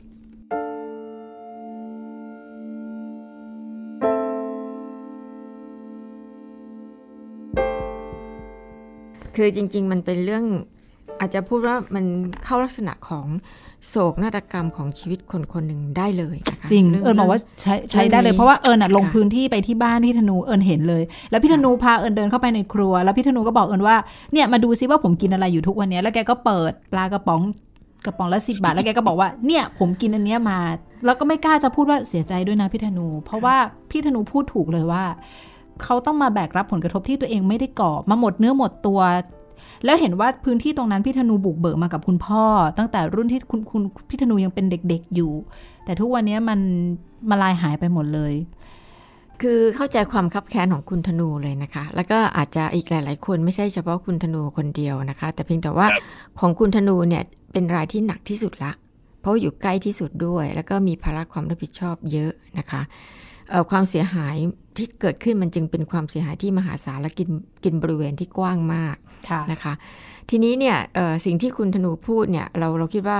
[9.36, 10.46] คือจริง ๆ มันเป็นเรื่อง
[11.19, 12.06] อาจจะพูดว่ามัน
[12.43, 13.25] เข้าลักษณะของ
[13.89, 23.95] โศกนาฏกรรมของชีวิตคนคนหนึ่งได้เลยนะคะจริงเรื่องเอิญบอกว่าใช้ใช้เรื่องได้เลยนี้เพราะว่าเอิญอะลงค่ะพื้นที่ไปที่บ้านพี่ธนูเอิญเห็นเลย แล้วพี่ธนูพาเอิญเดินเข้าไปในครัว แล้วพี่ธนูก็บอกเอิญว่า
[24.34, 27.41] เนี่ยมาดูซิว่าผมกินอะไรอยู่ทุกวันเนี้ยแล้วแกก็เปิดปลากระป๋อง
[28.06, 30.60] กระป๋องละสิบาท แล้วแกก็บอกว่าเนี่ยผมกินอันเนี้ยมา
[31.06, 33.56] แล้วก็ไม่กล้าจะพูดว่าเสียใจด้วยนะพี่ธนู เพราะว่า
[33.91, 35.03] พี่ธนูพูดถูกเลยว่า
[35.84, 38.99] เขาต้องมาแบกรับผลกระทบที่ตัวเองไม่ได้ก่อมาหมดเนื้อหมดตัว
[39.86, 42.43] แล้วเห็นว่าพื้นที่ตรงนั้นพี่ธนูบุกเบิกมากับคุณพ่อ
[42.78, 45.32] ตั้งแต่รุ่นที่คุณคุณพี่ธนูยังเป็นเด็กๆอยู่
[45.86, 46.60] แต่ทุกวันนี้มัน
[47.30, 48.34] มาลายหายไปหมดเลย
[49.41, 56.02] คือเข้าใจความคับแค้นของคุณธนูเลยนะคะ แล้วก็อาจจะอีกหลาย ๆ คนไม่ใช่เฉพาะคุณธนูคนเดียวนะคะ แต่เพียงแต่ว่าครับ
[56.39, 58.72] ของคุณธนูเนี่ยเป็นรายที่หนักที่สุดละ
[59.20, 62.82] เพราะว่าอยู่ใกล้ที่สุดด้วย แล้วก็มีภาระความรับผิดชอบเยอะนะคะ
[63.50, 64.36] เอ่อความเสียหาย
[64.80, 67.30] ที่เกิดขึ้นมันจึงเป็นความเสียหายที่มหาศาลและกิน
[67.63, 68.96] กินบริเวณที่กว้างมาก
[69.30, 69.74] ค่ะนะคะ
[70.30, 73.20] ทีนี้เนี่ยเอ่อสิ่งที่คุณธนูพูดเนี่ยเราเราคิดว่า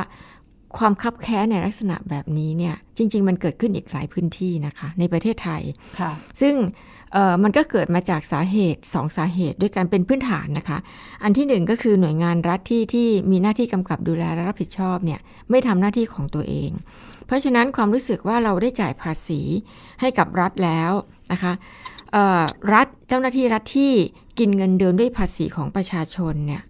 [0.78, 5.62] ความคับแค้นในลักษณะแบบนี้เนี่ยจริง ๆ มันเกิดขึ้นอีกหลายพื้นที่นะคะ ในประเทศไทย
[6.00, 6.56] ค่ะซึ่ง
[7.14, 10.78] เอ่อมันก็เกิดมาจากสาเหตุสองสาเหตุด้วยกันเป็นพื้นฐานนะคะ
[11.24, 16.72] อันที่หนึ่งก็คือหน่วยงานรัฐที่ที่มีหน้าที่กำกับดูแลและรับผิดชอบเนี่ยไม่ทำหน้าที่ของตัวเอง
[17.28, 19.42] เพราะฉะนั้นความรู้สึกว่าเราได้จ่ายภาษี
[20.02, 20.92] ให้กับรัฐแล้ว
[21.32, 21.54] นะคะ
[22.74, 23.92] รัฐเจ้าหน้าที่รัฐที่
[24.40, 26.64] กินเงินเดือนด้วยภาษีของประชาชนเนี่ย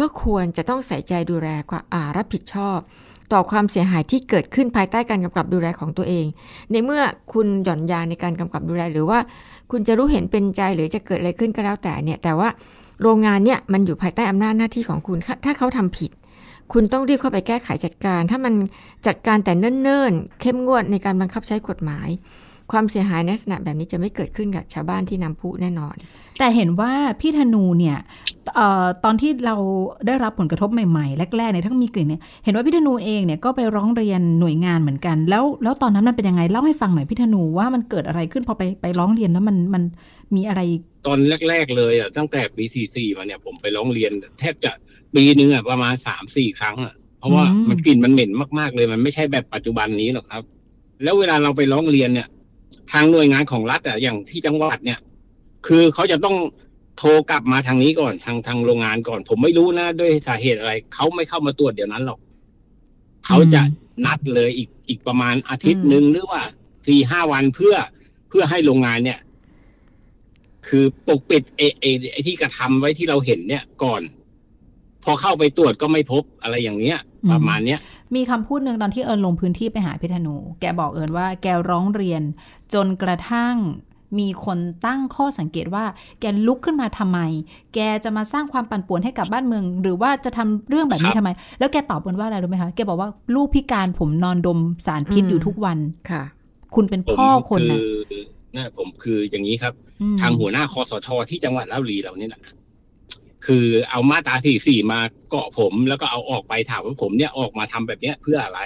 [0.00, 2.78] ก็ควรจะต้องใส่ใจดูแลกว่าารับผิดชอบ
[3.32, 6.26] ต่อความเสียหายที่เกิดขึ้นภายใต้การกำกับดูแลของตัวเอง
[6.72, 9.18] ในเมื่อคุณหย่อนยานในการกำกับดูแลหรือว่า
[9.70, 12.48] คุณจะรู้เห็นเป็นใจหรือจะเกิดอะไรขึ้นก็แล้วแต่เนี่ยแต่ว่า
[13.02, 16.10] โรงงานเนี่ยมันอยู่ภายใต้อำนาจหน้าที่ของคุณ ถ้าเขาทำผิด
[16.72, 18.54] คุณต้องรีบเข้าไปแก้ไขจัดการ ถ้ามัน
[19.06, 22.08] จัดการแต่เนิ่นๆ เข้มงวดในการบังคับใช้กฎหมาย
[22.72, 25.94] ความเสียหายในลักษณะแบบนี้จะไม่เกิดขึ้นกับชาวบ้านที่นำพุแน่นอน
[26.38, 27.98] แต่เห็นว่าพี่ธนูเนี่ย
[28.54, 29.56] เออตอนที่เรา
[30.06, 39.82] ได้รับผลกระทบใหม่ๆแรกๆเนี่ยทั้งมีกลิ่นเนี่ยเห็นว่าพี่ธนูเองเนี่ยก็ไปร้องเรียนหน่วยงานเหมือนกัน แล้วแล้วตอนนั้นมันเป็นยังไงเล่าให้ฟังหน่อยพี่ธนูว่ามันเกิดอะไรขึ้นพอไปไปร้องเรียนแล้วมันมัน
[40.34, 40.60] มีอะไร
[41.06, 44.72] ตอนแรก ๆ เลยอะตั้งแต่ปี44มาเนี่ยผมไปร้องเรียน แทบจะ
[45.14, 50.42] ปีหนึ่งอะประมาณสามสี่ครั้งอะเพราะว่าอืมมันกลิ่นมันเหม็นมากๆเลย มันไม่ใช่แบบปัจจุบันนี้หรอกครับ
[51.02, 52.28] แล้วเวลาเราไปร้องเรียนเนี่ย
[52.92, 55.00] ทางหน่วยงานของรัฐอะอย่างที่จังหวัดเนี่ย
[55.66, 56.36] คือเขาจะต้อง
[56.98, 62.20] โทรกลับมาทางนี้ก่อนทางทางโรงงานก่อน ผมไม่รู้นะด้วยสาเหตุอะไรเขาไม่เข้ามาตรวจเดี๋ยวนั้นหรอก
[63.26, 63.62] เขาจะ
[64.06, 66.42] นัดเลยอีกอีกประมาณอาทิตย์หนึ่งหรือว่า
[66.86, 67.74] สี่ห้าวันเพื่อ
[68.28, 69.18] เพื่อให้โรงงานเนี่ย
[70.68, 74.02] คือปกปิดเอเอไอที่กระทำไว้ที่เราเห็นเนี่ยก่อน
[75.04, 77.78] พอเข้าไปตรวจก็ไม่พบอะไรอย่างเนี้ยอืม ประมาณเนี้ย
[78.14, 82.22] มีคำพูดหนึ่งตอนที่เอิญลงพื้นที่ไปหาพี่ธนู แกบอกเอิญว่าแกร้องเรียน
[82.74, 83.54] จนกระทั่ง
[84.18, 85.84] มีคนตั้งข้อสังเกตว่า
[86.20, 87.18] แกลุกขึ้นมาทำไม
[87.74, 95.78] แกจะมาสร้างความปั่นป่วนให้กับบ้านเมือง หรือว่าจะทำเรื่องแบบนี้ครับทำไม แล้วแกตอบเอิญว่าอะไรรู้ไหมคะ แกบอกว่าลูกพิการผมนอนดมสารพิษอืมอยู่ทุกวัน
[96.10, 96.22] ค่ะ
[96.74, 97.80] คุณเป็นผมพ่อคนคืนะ
[98.12, 98.24] อ
[98.56, 99.72] นะผมคืออย่างนี้ครับ
[100.14, 102.40] มทางหัวหน้าคอสชที่จังหวัดราชบุรีเราเนี่ยนะ
[103.46, 108.60] คือเอามาตราสี่สี่มาเกาะผม แล้วก็เอาออกไปถามว่าผมเนี่ยออกมาทำแบบเนี้ยเพื่ออะไร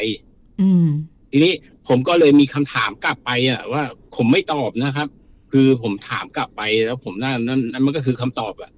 [0.61, 0.87] อืม
[1.31, 1.55] ทีนี้
[1.89, 3.83] ผมก็เลยมีคำถามกลับไปอะว่า
[4.17, 5.09] ผมไม่ตอบนะครับ
[5.53, 8.71] คือผมถามกลับไปแล้วผมนั่นนั่นนั่นมันก็คือคำตอบอะ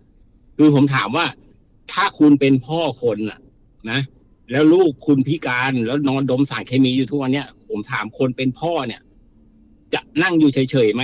[0.56, 1.26] คือผมถามว่า
[1.92, 3.38] ถ้าคุณเป็นพ่อคนอะ
[3.90, 4.00] นะ
[4.50, 9.00] แล้วลูกคุณพิการแล้วนอนดมสารเคมีอยู่ทุกวันเนี้ยผมถามคนเป็นพ่อเนี่ย
[9.94, 11.02] จะนั่งอยู่เฉยๆไหม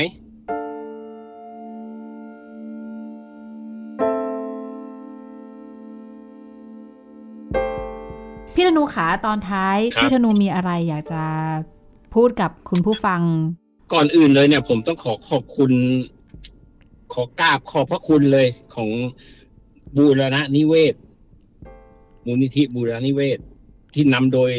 [8.81, 11.23] นูขาตอนท้ายครับพี่ธนูมีอะไรอยากจะ
[12.15, 13.21] พูดกับคุณผู้ฟัง
[13.93, 15.73] ก่อนอื่นเลยเนี่ย ผมต้องขอขอบคุณ
[17.13, 18.91] ขอกราบขอบพระคุณเลยของ
[19.97, 20.95] บูรณะนิเวศ
[22.27, 23.39] มูลนิธิบูรณะนิเวศ
[23.95, 24.51] ที่นำโดย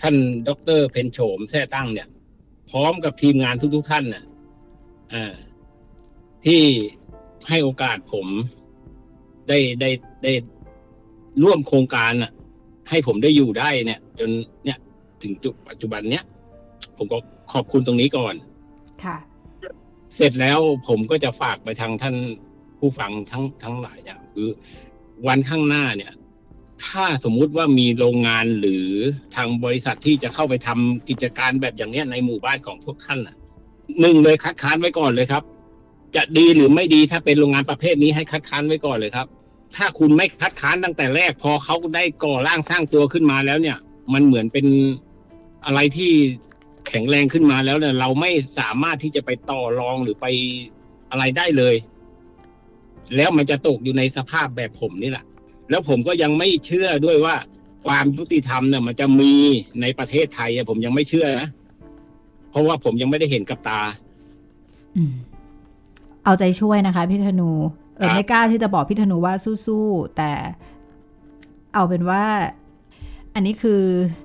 [0.00, 0.14] ท่าน
[0.48, 2.08] ดอกเตอรเพนโฉมแท้ตั้งเนี่ย
[2.70, 4.24] พร้อมกับทีมงานทุกๆท่านน่ะ
[5.12, 5.34] อ่า
[6.44, 6.62] ที่
[7.48, 8.26] ให้โอกาสผม
[9.48, 9.90] ได้ได้
[10.22, 10.32] ได้
[11.42, 12.32] ร่วมโครงการน่ะ
[12.88, 14.30] ให้ผมได้อยู่ได้เนี่ย จน
[14.64, 14.78] เนี่ย
[15.22, 16.24] ถึงจุดปัจจุบันเนี้ย
[16.96, 17.18] ผมก็
[17.52, 18.34] ขอบคุณตรงนี้ก่อน
[19.04, 19.16] ค่ะ
[20.16, 22.16] เสร็จแล้วผมก็จะฝากไปทางท่าน
[22.78, 24.48] ผู้ฟังทั้งทั้งหลายเนี่ยคือ
[25.26, 26.12] วันข้างหน้าเนี่ย
[26.86, 28.86] ถ้าสมมุติว่ามีโรงงานหรือ
[29.36, 33.36] ทางบริษัทที่จะเข้าไปทำกิจการแบบอย่างเนี้ยในหมู่บ้านของพวกท่านน่ะ
[34.00, 35.42] หนึ่งเลยคัดค้านไว้ก่อนเลยครับ
[36.16, 39.26] จะดีหรือไม่ดีถ้าเป็นโรงงานประเภทนี้ให้คัดค้านไว้ก่อนเลยครับ
[39.76, 43.78] ถ้าคุณไม่คัดค้านตั้งแต่แรก พอเขาได้ก่อร่างสร้างตัวขึ้นมาแล้วเนี่ย
[44.12, 44.66] มันเหมือนเป็น
[45.66, 46.12] อะไรที่
[46.88, 50.26] แข็งแรงขึ้นมาแล้วเนี่ยเราไม่สามารถที่จะไปต่อรองหรือไป
[51.10, 51.74] อะไรได้เลย
[53.16, 55.24] แล้วมันจะตกอยู่ในสภาพแบบผมนี่แหละ
[55.70, 57.36] แล้วผมก็ยังไม่เชื่อด้วยว่า
[57.86, 59.32] ความยุติธรรมเนี่ยมันจะมี
[59.80, 61.48] ในประเทศไทยอะผมยังไม่เชื่อนะ
[62.50, 63.80] เพราะว่าผมยังไม่ได้เห็นกับตา
[66.24, 67.50] เอาใจช่วยนะคะพี่ธนู
[67.98, 69.34] เอครัอบไม่กล้าที่จะบอกพี่ธนูว่า
[69.66, 70.32] สู้ๆแต่
[71.74, 72.24] เอาเป็นว่า
[73.34, 73.82] อันนี้คือ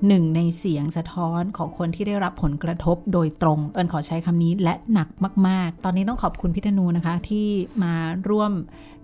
[0.07, 5.09] หนึ่งในเสียงสะท้อนของคนที่ได้รับผลกระทบโดยตรง เอิญขอใช้คำนี้และหนัก
[5.47, 7.47] มาก ๆ ตอนนี้ต้องขอบคุณพี่ธนูนะคะ ที่
[7.83, 7.93] มา
[8.29, 8.51] ร่วม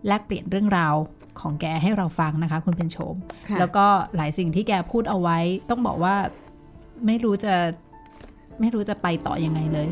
[0.08, 0.96] แลกเปลี่ยนเรื่องราว
[1.40, 3.16] ของแกให้เราฟังนะคะ คุณเป็นโฉม
[3.50, 5.38] ค่ะแล้วก็หลายสิ่งที่แกพูดเอาไว้
[5.70, 6.16] ต้องบอกว่า
[7.06, 7.54] ไม่รู้จะ
[8.60, 9.88] ไม่รู้จะไปต่อยังไงเลย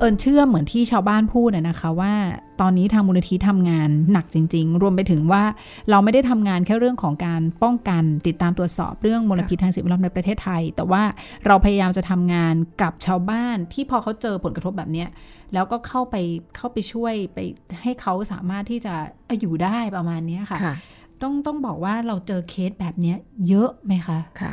[0.00, 2.14] เอิญเชื่อเหมือนที่ชาวบ้านพูดอะนะคะว่า
[2.60, 5.44] ตอนนี้ทางมูลนิธิทำงานหนักจริง ๆ รวมไปถึงว่า
[5.90, 11.02] เราไม่ได้ทำงานแค่เรื่องของการป้องกันติดตามตรวจสอบเรื่องมลพิษทางสิ่งแวดล้อมในประเทศไทย แต่ว่า
[11.46, 15.08] เราพยายามจะทำงานกับชาวบ้านที่พอเขาเจอผลกระทบแบบเนี้ย
[15.54, 16.16] แล้วก็เข้าไป
[16.56, 17.38] เข้าไปช่วยไป
[17.82, 18.94] ให้เขาสามารถที่จะ
[19.40, 20.74] อยู่ได้ประมาณเนี้ยค่ะค่ะ
[21.22, 23.16] ต้องต้องบอกว่าเราเจอเคสแบบเนี้ย
[23.48, 24.52] เยอะไหมคะค่ะ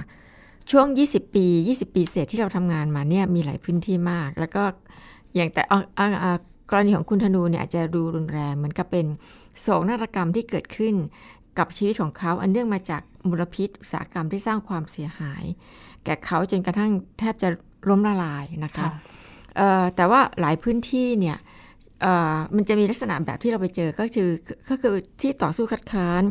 [0.71, 4.63] ช่วง 20 ปี 20 ปีเศษที่เราทำงานมาเนี่ยมีหลายพื้นที่มาก แล้วก็
[5.35, 6.31] อย่างแต่เอาเอาเอา
[6.71, 9.05] กรณีของคุณธนูเนี่ยอาจจะดูรุนแรงเหมือนกับเป็น
[9.59, 10.95] โศกนาฏกรรมที่เกิดขึ้น
[11.59, 15.43] กับชีวิตของเขาอันเนื่องมาจากมลพิษอุตสาหกรรมที่สร้างความเสียหาย
[16.05, 17.49] แก่เขาจนกระทั่งแทบจะ
[17.89, 18.87] ล้มละลายนะคะ
[19.57, 21.37] เอ่อแต่ว่าหลายพื้นที่เนี่ย
[22.01, 24.29] เอ่อมันจะมีลักษณะแบบที่เราไปเจอก็คือ
[24.69, 26.23] ก็คือที่ต่อสู้คัดค้าน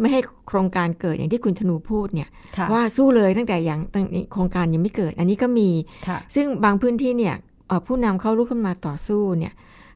[0.00, 5.70] ไม่ให้โครงการเกิดอย่างที่คุณธนูพูดเนี่ยค่ะว่าสู้เลยตั้งแต่อย่างตั้งโครงการยังไม่เกิด อันนี้ก็มี
[6.08, 7.49] ค่ะซึ่งบางพื้นที่เนี่ยเอ่อ
[7.86, 9.52] ผู้นำเข้าลุกขึ้นมาต่อสู้เนี่ย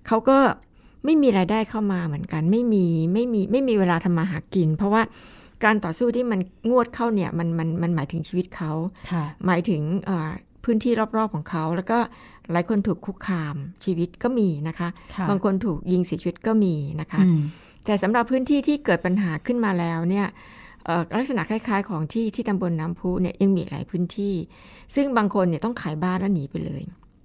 [0.06, 0.38] เขาก็
[1.04, 5.02] ไม่มีรายได้เข้ามาเหมือนกัน ไม่มีไม่มีไม่มีเวลาทำมาหากิน เพราะว่า
[5.64, 8.72] การต่อสู้ที่มันงวดเข้าเนี่ยมันมันมันหมายถึงชีวิตเขา
[9.12, 10.30] ค่ะหมายถึงเอ่อ
[10.64, 11.98] พื้นที่รอบๆของเขา แล้วก็
[12.52, 17.40] หลายคนถูกคุกคามชีวิตก็มีนะคะค่ะบางคนถูกยิงเสียชีวิตก็มีนะคะอืม
[17.84, 20.26] แต่สำหรับพื้นที่ที่เกิดปัญหาขึ้นมาแล้วเนี่ย
[20.84, 24.34] เอ่อลักษณะคล้าย ๆ ของที่ที่ตำบลน้ำพุเนี่ยยังมีหลายพื้นที่
[24.94, 26.82] ซึ่งบางคนเนี่ยต้องขายบ้านแล้วหนีไปเลย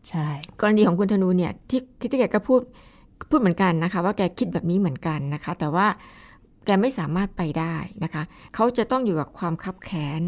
[0.09, 0.27] ใช่
[0.61, 2.61] กรณีของคุณธนูเนี่ยที่ที่แกก็พูด
[3.29, 5.87] พูดเหมือนกันนะคะ ว่าแกคิดแบบนี้เหมือนกันนะคะ แต่ว่า
[6.65, 8.23] แกไม่สามารถไปได้นะคะ
[8.55, 10.21] เขาจะต้องอยู่กับความคับแค้น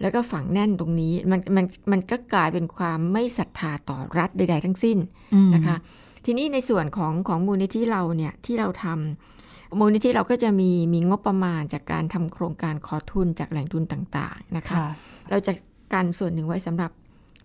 [0.00, 4.98] แล้วก็ฝังแน่นตรงนี้มันมันมันก็กลายเป็นความไม่ศรัทธาต่อรัฐใด ๆ ทั้งสิ้น
[5.34, 5.76] อืมนะคะ
[6.24, 14.88] ทีนี้ในส่วนของของมูลนิธิเราเนี่ยที่เราทำมูลนิธิเราก็จะมีมีงบประมาณจากการทำโครงการขอทุนจากแหล่งทุนต่าง ๆนะคะค่ะ
[15.30, 15.52] เราจะ
[15.92, 16.90] กันส่วนหนึ่งไว้สำหรับ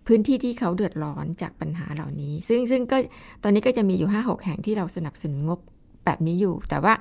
[0.07, 2.97] พื้นที่ที่เขาเดือดร้อนจากปัญหาเหล่านี้ ซึ่งซึ่งก็
[3.43, 5.59] ตอนนี้ก็จะมีอยู่ 5 6 แห่งที่เราสนับสนุนงบ
[6.05, 6.93] แบบนี้อยู่ แต่ว่า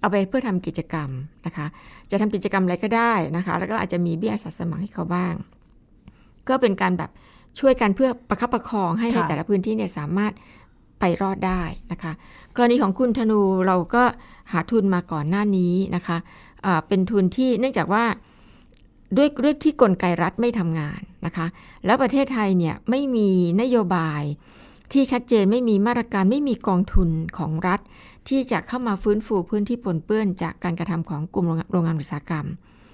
[0.00, 1.10] เอาไปเพื่อทำกิจกรรม
[1.46, 1.66] นะคะ
[2.10, 5.34] จะทำกิจกรรมอะไรก็ได้นะคะ แล้วก็อาจจะมีเบี้ยอาสัตว์สมัครให้เขาบ้าง
[6.48, 7.10] ก็เป็นการแบบ
[7.60, 10.32] ช่วยกันเพื่อประคับประคองให้ให้ค่ะแต่ละพื้นที่เนี่ยสามารถ
[11.00, 12.12] ไปรอดได้นะคะ
[12.56, 14.04] กรณีของคุณธนูเราก็
[14.52, 16.16] หาทุนมาก่อนหน้านี้นะคะ
[16.66, 18.04] อ่าเป็นทุนที่เนื่องจากว่า
[19.16, 21.46] ด้วยด้วยที่กลไกรัฐไม่ทำงานนะคะ
[21.86, 24.22] แล้วประเทศไทยเนี่ยไม่มีนโยบาย
[24.92, 27.80] ที่ชัดเจนไม่มีมาตรการไม่มีกองทุนของรัฐ
[28.28, 32.46] ที่จะเข้ามาฟื้นฟูพื้นที่ปนเปื้อนจากการกระทำของกลุ่มโรงงานโรงงานอุตสาหกรรม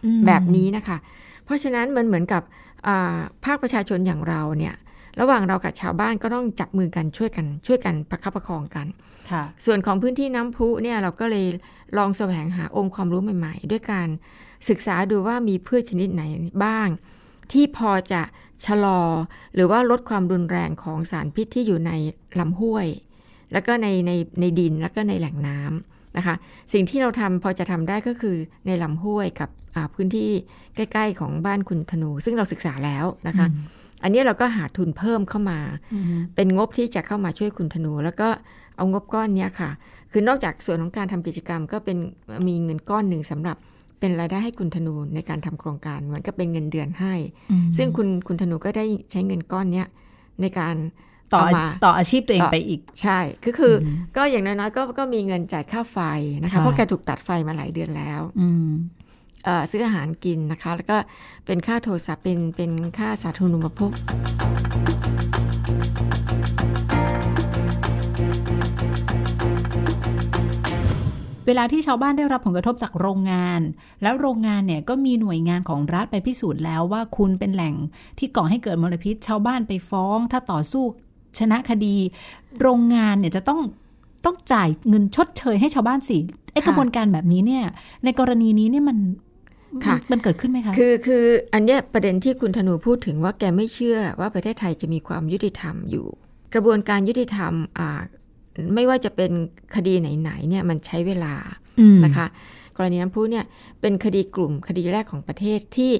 [0.04, 0.96] อืมแบบนี้นะคะ
[1.44, 2.42] เพราะฉะนั้นมันเหมือนกับ
[2.86, 4.74] อ่าภาคประชาชนอย่างเราเนี่ย
[5.20, 8.86] ระหว่างเรากับชาวบ้านก็ต้องจับมือกันช่วยกัน ช่วยกันประคับประคองกัน
[9.30, 11.46] ค่ะส่วนของพื้นที่น้ำพุเนี่ยเราก็เลย
[11.98, 14.08] ลองแสวงหาองค์ความรู้ใหม่ ๆ ด้วยการ
[14.68, 16.22] ศึกษาดูว่ามีพืชชนิดไหน
[16.64, 16.88] บ้าง
[17.52, 18.22] ที่พอจะ
[18.64, 19.00] ชะลอ
[19.54, 21.92] หรือว่าลดความรุนแรงของสารพิษที่อยู่ใน
[22.38, 22.86] ลำห้วย
[23.52, 26.34] แล้วก็ในในในดินแล้วก็ในแหล่งน้ำนะคะ
[26.72, 30.30] สิ่งที่เราทำพอจะทำได้ก็คือในลำห้วยกับอ่าพื้นที่
[30.74, 33.46] ใกล้ๆ ของบ้านคุณธนู ซึ่งเราศึกษาแล้วนะคะ
[34.02, 35.60] อันนี้เราก็หาทุนเพิ่มเข้ามา
[35.94, 38.28] อืมเป็นงบที่จะเข้ามาช่วยคุณธนู แล้วก็
[38.76, 39.70] เอางบก้อนเนี้ยค่ะ
[40.12, 41.96] คือนอกจากส่วนของการทำกิจกรรมก็เป็น
[42.48, 43.56] มีเงินก้อนหนึ่งสำหรับ
[44.00, 47.14] เป็นรายได้ให้คุณธนูในการทำโครงการเหมือนกับเป็นเงินเดือนให้
[47.50, 49.86] อืมซึ่งคุณคุณธนูก็ได้ใช้เงินก้อนเนี้ย
[50.40, 50.74] ในการ
[51.34, 55.98] ต่อเอามาต่ออาชีพตัวเองต่อไปอีก ใช่ก็คืออมก็อย่างน้อยๆก็ก็มีเงินจ่ายค่าไฟ
[56.42, 58.70] นะคะค่ะเพราะแกถูกตัดไฟมาหลายเดือนแล้วอืม
[59.44, 60.96] เอ่อซื้ออาหารกินนะคะ แล้วก็
[61.46, 63.92] เป็นค่าโทรศัพท์เป็นเป็นค่าสาธารณูปโภค
[71.46, 73.60] เวลาที่ชาวบ้านได้รับผลกระทบจากโรงงาน
[74.02, 77.74] แล้วโรงงานเนี่ยก็มีหน่วยงานของรัฐไปพิสูจน์แล้วว่าคุณเป็นแหล่ง
[78.18, 80.84] ที่ก่อให้เกิดมลพิษ ชาวบ้านไปฟ้อง ถ้าต่อสู้
[81.38, 81.96] ชนะคดี
[82.60, 83.60] โรงงานเนี่ยจะต้อง
[84.24, 86.18] ต้องจ่ายเงินชดเชยให้ชาวบ้านสิ
[86.52, 87.64] ไอ้ค่ะกระบวนการแบบนี้เนี่ย
[88.04, 88.98] ในกรณีนี้เนี่ยมัน
[89.84, 96.06] ค่ะมันเกิดขึ้นไหมคะ คือคืออันเนี้ยประเด็นที่คุณธนูพูดถึงว่าแกไม่เชื่อว่าประเทศไทยจะมีความยุติธรรมอยู่
[96.54, 98.00] กระบวนการยุติธรรมอ่า
[98.74, 99.32] ไม่ว่าจะเป็น
[99.76, 101.34] คดีไหนๆเนี่ยมันใช้เวลา
[101.80, 102.26] อืมนะคะ
[102.76, 103.44] กรณีน้ำพุเนี่ย
[103.80, 105.92] เป็นคดีกลุ่มคดีแรกของประเทศที่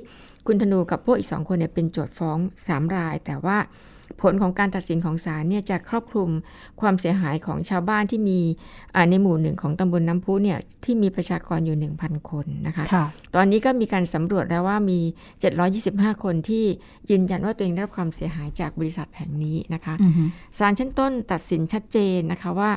[0.46, 3.58] คุณธนูกับพวกอีกสองคนเนี่ยเป็นโจทย์ฟ้องสามราย แต่ว่า
[4.22, 6.31] ผลของการตัดสินของศาลเนี่ยจะครอบคลุม
[6.81, 8.40] ความเสียหายของชาวบ้านที่มี
[8.94, 14.98] อ่าในหมู่หนึ่งของตำบลน้ำพุเนี่ยที่มีประชากรอยู่ 1,000 คนนะคะค่ะตอนนี้ก็มีการสำรวจแล้วว่ามี
[15.61, 16.64] 725 คนที่
[17.11, 20.24] ยืนยันว่าตัวเองได้รับความเสียหายจากบริษัทแห่งนี้นะคะอือฮึ
[20.59, 22.70] ศาลชั้นต้นตัดสินชัดเจนนะคะว่า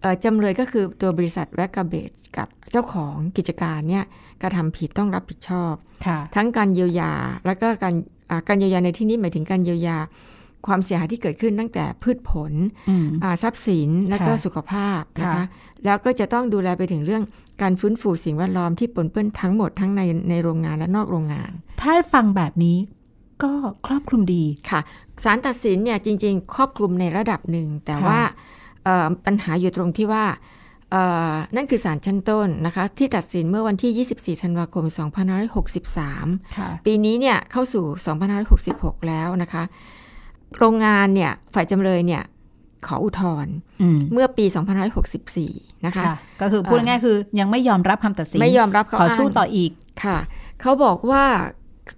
[0.00, 4.04] เอ่อจำเลยก็คือตัวบริษัทแวกกาเบจกับเจ้าของกิจการเนี่ย
[4.42, 5.74] กระทำผิดต้องรับผิดชอบ
[6.06, 7.12] ค่ะทั้งการเยียวยา
[7.46, 7.94] แล้วก็การ
[8.30, 9.96] อ่าการเยียวยาในที่นี้หมายถึงการเยียวยา
[10.66, 12.52] ความเสียหายที่เกิดขึ้นตั้งแต่พืชผล
[12.88, 15.44] อืมอ่าทรัพย์สินและก็ค่ะสุขภาพนะคะค่ะ
[15.84, 17.22] แล้วก็จะต้องดูแลไปถึงเรื่อง
[17.62, 21.50] การฟื้นฟูสิ่งแวดล้อมที่ปนเปื้อนทั้งหมดทั้งในในโรงงานและนอกโรงงาน
[21.82, 22.76] ถ้าฟังแบบนี้
[23.42, 23.52] ก็
[23.86, 24.80] ครอบคลุมดีค่ะ
[25.24, 28.20] ศาลตัดสินเนี่ยจริง ๆ ครอบคลุมในระดับหนึ่ง แต่ค่ะว่า
[28.84, 30.24] เอ่อปัญหาอยู่ตรงที่ว่า
[30.90, 34.84] เอ่อนั่นคือศาลชั้นต้นนะคะที่ตัดสินเมื่อวันที่ 24 ธันวาคม
[35.70, 37.84] 2563ค่ะปีนี้เนี่ยเข้าสู่
[38.46, 39.62] 2566 แล้วนะคะ
[40.58, 42.22] โรงงานเนี่ยฝ่ายจำเลยเนี่ย
[42.86, 44.44] ขออุทธรณ์อืมเมื่อปี
[45.14, 49.70] 2564 นะคะค่ะก็คือพูดง่ายๆคือยังไม่ยอมรับคำตัดสินไม่ยอมรับเขาขอสู้อ้างต่ออีก
[50.04, 50.18] ค่ะ
[50.60, 51.24] เขาบอกว่า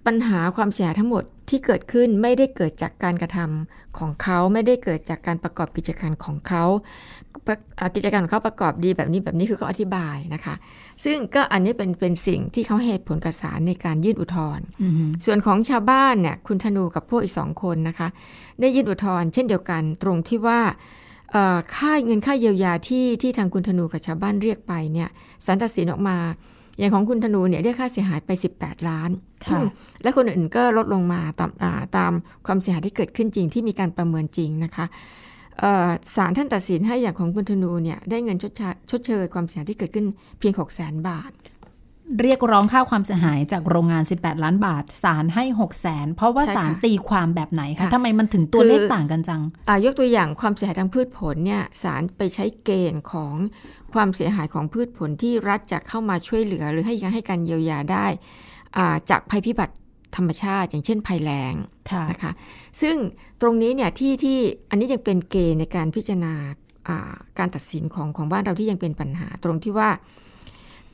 [0.05, 6.63] ปัญหาความเสียหายทั้งหมด ที่เกิดขึ้นไม่ได้เกิดจากการกระทำของเขาไม่ได้เกิดจากการประกอบกิจการของเขา
[7.47, 10.55] ประอ่ากิจการของเขาประกอบดีแบบนี้แบบนี้คือเขาอธิบายนะคะ
[11.05, 14.93] ซึ่งก็อันนี้เป็นเป็นสิ่งที่เขาเหตุผลกับศาลในการยื่นอุทธรณ์อืม
[15.25, 18.07] ส่วนของชาวบ้านเนี่ยคุณธนูกับพวกอีกสองคนนะคะ
[18.59, 20.61] ได้ยื่นอุทธรณ์เช่นเดียวกันตรงที่ว่า
[21.31, 25.09] เอ่อค่าเงินค่าเยียวยาที่ที่ทางคุณธนูกับชาวบ้านเรียกไปเนี่ย
[25.45, 26.17] ศาลตัดสินออกมา
[26.79, 29.09] อย่างของคุณธนูเนี่ยเรียกค่าเสียหายไป 18 ล้าน
[29.47, 29.61] ค่ะ
[30.03, 32.11] และคนอื่นก็ลดลงมาตามอ่าตาม
[32.47, 34.85] ความเสียหายที่เกิดขึ้นจริงที่มีการประเมินจริงนะคะ
[35.59, 40.05] เอ่อศาลท่านตัดสินให้อย่างของคุณธนูเนี่ยได้เงินชดเชยชดเชยความเสียหายที่เกิดขึ้น
[40.39, 41.31] เพียง 6 0 0 0 0 0 บาท
[42.21, 53.35] เรียกร้องค่าความเสียหายจากโรงงาน 18 ล้านบาทศาลให้ 6 0แสนเพราะว่าใช่ศาลค่ะตีความแบบไหนคะค่ะทำไมมันถึงตัวคือเลขต่างกันจังอ่ายกตัวอย่างความเสียหายทางพืชผลเนี่ยศาลไปใช้เกณฑ์ของ
[53.93, 58.05] ความเสียหายของพืชผลที่รัฐจะเข้ามาช่วยเหลือ หรือให้ให้การเยียวยาได้
[58.77, 59.75] อ่าจากภัยพิบัติ
[60.15, 61.53] ธรรมชาติ อย่างเช่นภัยแล้ง
[61.91, 62.31] ค่ะนะคะ
[62.81, 62.95] ซึ่ง
[63.41, 64.37] ตรงนี้เนี่ยที่ที่
[64.69, 66.33] อันนี้ยังเป็นเกณฑ์ในการพิจารณา
[66.87, 69.89] อ่าการตัดสินของของบ้านเราที่ยังเป็นปัญหา ตรงที่ว่า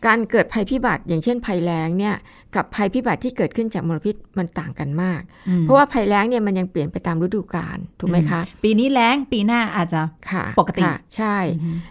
[0.06, 2.16] การเกิดภัยพิบัติ อย่างเช่นภัยแล้งเนี่ย
[2.56, 11.38] กับภัยพิบัติที่เกิดขึ้นจากมลพิษมันต่างกันมากอืมเพราะว่าภัยแล้งเนี่ยมันยังเปลี่ยนไปตามฤดูกาลถูกไหมคะ ปีนี้แล้งปีหน้าอาจจะค่ะปกติค่ะใช่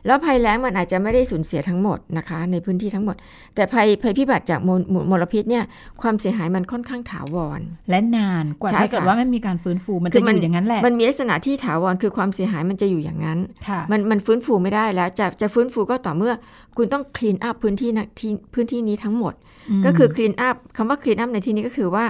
[0.06, 3.16] แล้วภัยแล้งมันอาจจะไม่ได้สูญเสียทั้งหมดนะคะ ในพื้นที่ทั้งหมด
[3.54, 5.64] แต่ภัยภัยพิบัติจากมลมลมลพิษเนี่ย
[6.02, 16.32] ความเสียหายมันค่อนข้างถาวร และนานกว่าใช่ถ้าเกิดค่ะว่าไม่มีการฟื้นฟูมันจะอยู่อย่างนั้นแหละมันมีลักษณะที่ถาวรคือความเสียหายมันจะอยู่อย่างนั้นค่ะมันมันฟื้นฟูไม่ได้แล้วจะจะฟื้นฟูก็ต่อเมื่อ
[16.76, 19.34] คุณต้องคลีนอัพพื้นที่นะที่พื้นที่นี้ทั้งหมด
[19.80, 22.04] มก็คือคลีนอัพคำว่าคลีนอัพในที่นี้ก็คือว่า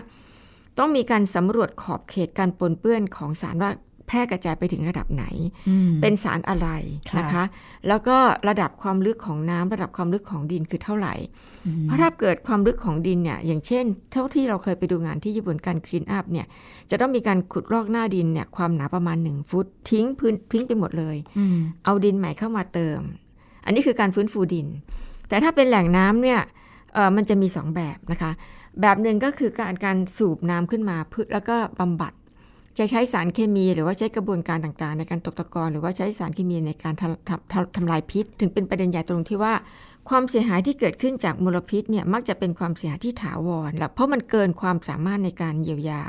[0.79, 3.73] ต้องมีการสำรวจขอบเขตการปนเปื้อนของสารว่า
[4.11, 5.25] แพร่กระจายไปถึงระดับไหน
[5.69, 6.69] อืมเป็นสารอะไร
[7.11, 7.45] ค่ะนะคะ
[7.89, 8.17] แล้วก็
[8.49, 11.15] ระดับความลึกของน้ำระดับความลึกของดินคือเท่าไหร่
[11.67, 16.47] อืมเพราะถ้าเกิดความลึกของดินเนี่ย อย่างเช่น เท่าที่เราเคยไปดูงานที่ญี่ปุ่นการคลีนอัพเนี่ย
[16.91, 23.01] จะต้องมีการขุดลอกหน้าดินเนี่ยความหนาประมาณ 1 ฟุต ทิ้งพื้นทิ้งไปหมดเลยอืมเอาดินใหม่เข้ามาเติม
[23.65, 24.67] อันนี้คือการฟื้นฟูดิน
[25.29, 26.58] แต่ถ้าเป็นแหล่งน้ำเนี่ยเอ่อ
[27.17, 28.33] มันจะมี 2 แบบนะคะ
[28.81, 32.13] แบบหนึ่งก็คือการการสูบน้ำขึ้นมาเพื่อแล้วก็บำบัด
[32.79, 39.55] จะใช้สารเคมีหรือว่าใช้กระบวนการต่างๆ ในการตกตะกอนหรือว่าใช้สารเคมีในการทำทำทำทำลายพิษ ถึงเป็นประเด็นใหญ่ตรงที่ว่า
[40.09, 46.03] ความเสียหายที่เกิดขึ้นจากมลพิษเนี่ยมักจะเป็นความเสียหายที่ถาวรและเพราะมันเกินความสามารถในการเยียวยา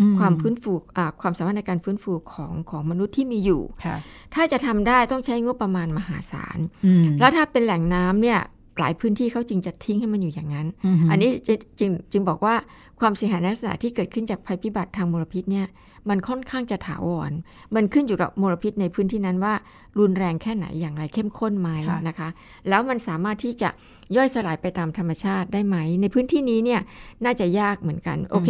[0.00, 3.96] อืมความฟื้นฟูอ่าความสามารถในการฟื้นฟูของของมนุษย์ที่มีอยู่ค่ะ
[4.34, 8.40] ถ้าจะทำได้ต้องใช้งบประมาณมหาศาลอืมแล้วถ้าเป็นแหล่งน้ำเนี่ย
[8.78, 12.54] หลายพื้นที่เขาจึงจะทิ้งให้มันอยู่อย่างนั้นอืมอันนี้จะจึงจึงบอกว่า
[13.00, 15.66] ความเสียหายในลักษณะที่เกิดขึ้นจากภัยพิบัติทางมลพิษเนี่ย
[16.08, 17.32] มันค่อนข้างจะถาวร
[17.74, 19.54] มันขึ้นอยู่กับมลพิษในพื้นที่นั้นว่า
[19.98, 22.28] รุนแรงแค่ไหนอย่างไรเข้มข้นไหมค่ะนะคะ
[22.68, 23.68] แล้วมันสามารถที่จะ
[24.16, 26.80] ย่อยสลายไปตามธรรมชาติได้ไหม ในพื้นที่นี้เนี่ย
[27.24, 28.48] น่าจะยากเหมือนกัน โอเค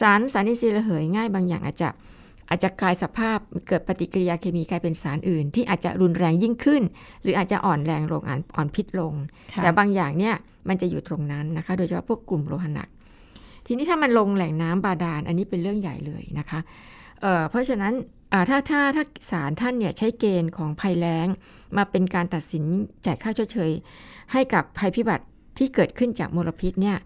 [0.00, 1.88] สารสารอินทรีย์ระเหยง่ายบางอย่างอาจจะ
[2.48, 3.38] อาจจะกลายสภาพ
[3.68, 6.82] เกิดปฏิกิริยาเคมีกลายเป็นสารอื่น ที่อาจจะรุนแรงยิ่งขึ้น
[7.22, 9.12] หรืออาจจะอ่อนแรงลงอ่อนอ่อนพิษลง
[9.52, 10.34] ค่ะแต่บางอย่างเนี่ย
[10.68, 12.88] มันจะอยู่ตรงนั้นนะคะ โดยเฉพาะพวกกลุ่มโลหะหนัก
[13.66, 16.60] ทีนี้ถ้ามันลงแหล่งน้ำบาดาลอันนี้เป็นเรื่องใหญ่เลยนะคะ
[17.20, 17.92] เอ่อเพราะฉะนั้น
[18.32, 21.26] อ่าถ้าถ้าถ้าศาลท่านเนี่ยใช้เกณฑ์ของภัยแล้ง
[21.76, 22.64] มาเป็นการตัดสิน
[23.06, 23.70] จ่ายค่าชดเชย
[24.32, 25.24] ให้กับภัยพิบัติ
[25.58, 26.96] ที่เกิดขึ้นจากมลพิษเนี่ย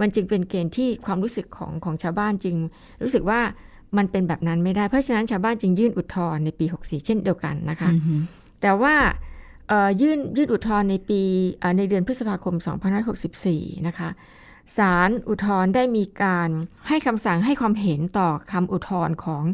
[0.00, 2.56] มันจึงเป็นเกณฑ์ที่ความรู้สึกของของชาวบ้านจึง
[3.02, 3.40] รู้สึกว่า
[3.96, 8.20] มันเป็นแบบนั้นไม่ได้ เพราะฉะนั้นชาวบ้านจึงยื่นอุทธรณ์ในปี 64 เช่นเดียวกันนะคะอือหือ
[8.60, 8.94] แต่ว่า
[9.68, 11.20] เอ่อยื่นยื่นอุทธรณ์ในปี
[11.60, 12.54] เอ่อในเดือนพฤษภาคม
[13.20, 14.10] 2564 นะคะ
[14.76, 16.48] ศาลอุทธรณ์ได้มีการ
[16.88, 19.44] ให้คำสั่งให้ความเห็นต่อคำอุทธรณ์ของ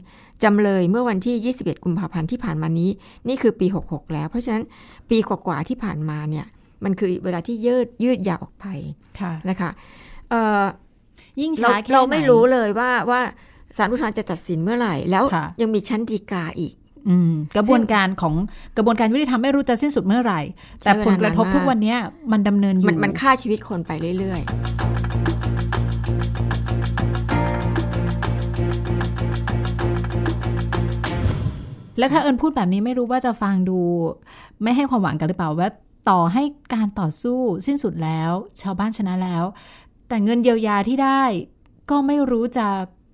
[0.45, 2.91] จำเลยเมื่อวันที่ 21 กุมภาพันธ์ที่ผ่านมานี้
[3.28, 4.64] นี่คือปี 66 แล้ว เพราะฉะนั้น
[5.11, 6.47] ปีกว่าๆที่ผ่านมาเนี่ย
[6.84, 8.66] มันคือเวลาที่ยืดยืดยาวออกไป
[9.20, 9.70] ค่ะนะคะ
[10.30, 10.64] เอ่อ
[11.41, 13.20] ยิ่งเราช้าแค่เราไม่หนรู้เลยว่าว่า
[13.77, 16.74] ศาลอุทธรณ์จะตัดสินเมื่อไหร่ แล้วค่ะยังมีชั้นฎีกาอีก
[17.09, 18.35] อืมกระบวนการของ
[18.77, 20.41] กระบวนการยุติธรรมไม่รู้จะสิ้นสุดเมื่อไหร่
[20.83, 21.99] ใช้แต่เวลาผลกระทบนานมากทุกวันเนี้ย
[22.33, 24.41] มันดำเนินอยู่มันมันฆ่าชีวิตคนไปเรื่อย
[31.99, 33.79] แล้วถ้าเอิญพูดแบบนี้ไม่รู้ว่าจะฟังดู
[34.62, 35.70] ไม่ให้ความหวังกันหรือเปล่าว่า
[36.11, 36.43] ต่อให้
[36.74, 39.45] การต่อสู้สิ้นสุดแล้ว ชาวบ้านชนะแล้ว
[40.09, 41.22] แต่เงินเยียวยาที่ได้
[41.91, 42.66] ก็ไม่รู้จะ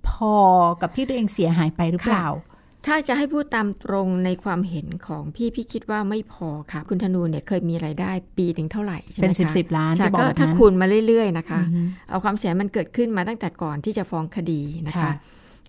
[0.08, 0.34] พอ
[0.82, 15.12] กับที่ตัวเองเสียหายไปหรือเปล่าๆถ้าจะให้พูดตามตรงในความเห็นของพี่พี่คิดว่าไม่พอค่ะ คุณธนูเนี่ยเคยมีรายได้ปีหนึ่งเท่าไหร่ใช่ไหมเป็นคะสิบสิบล้านใช่ที่บอกก็แบบถ้านั้นคูณมาเรื่อยๆนะคะอือฮึเอาความเสียหายมันเกิดขึ้นมาตั้งแต่ก่อนที่จะฟ้องคดีนะคะค่ะ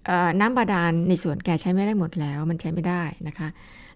[0.06, 3.48] เอ่อน้ำบาดาลในส่วนแกใช้ไม่ได้หมดแล้ว มันใช้ไม่ได้นะคะ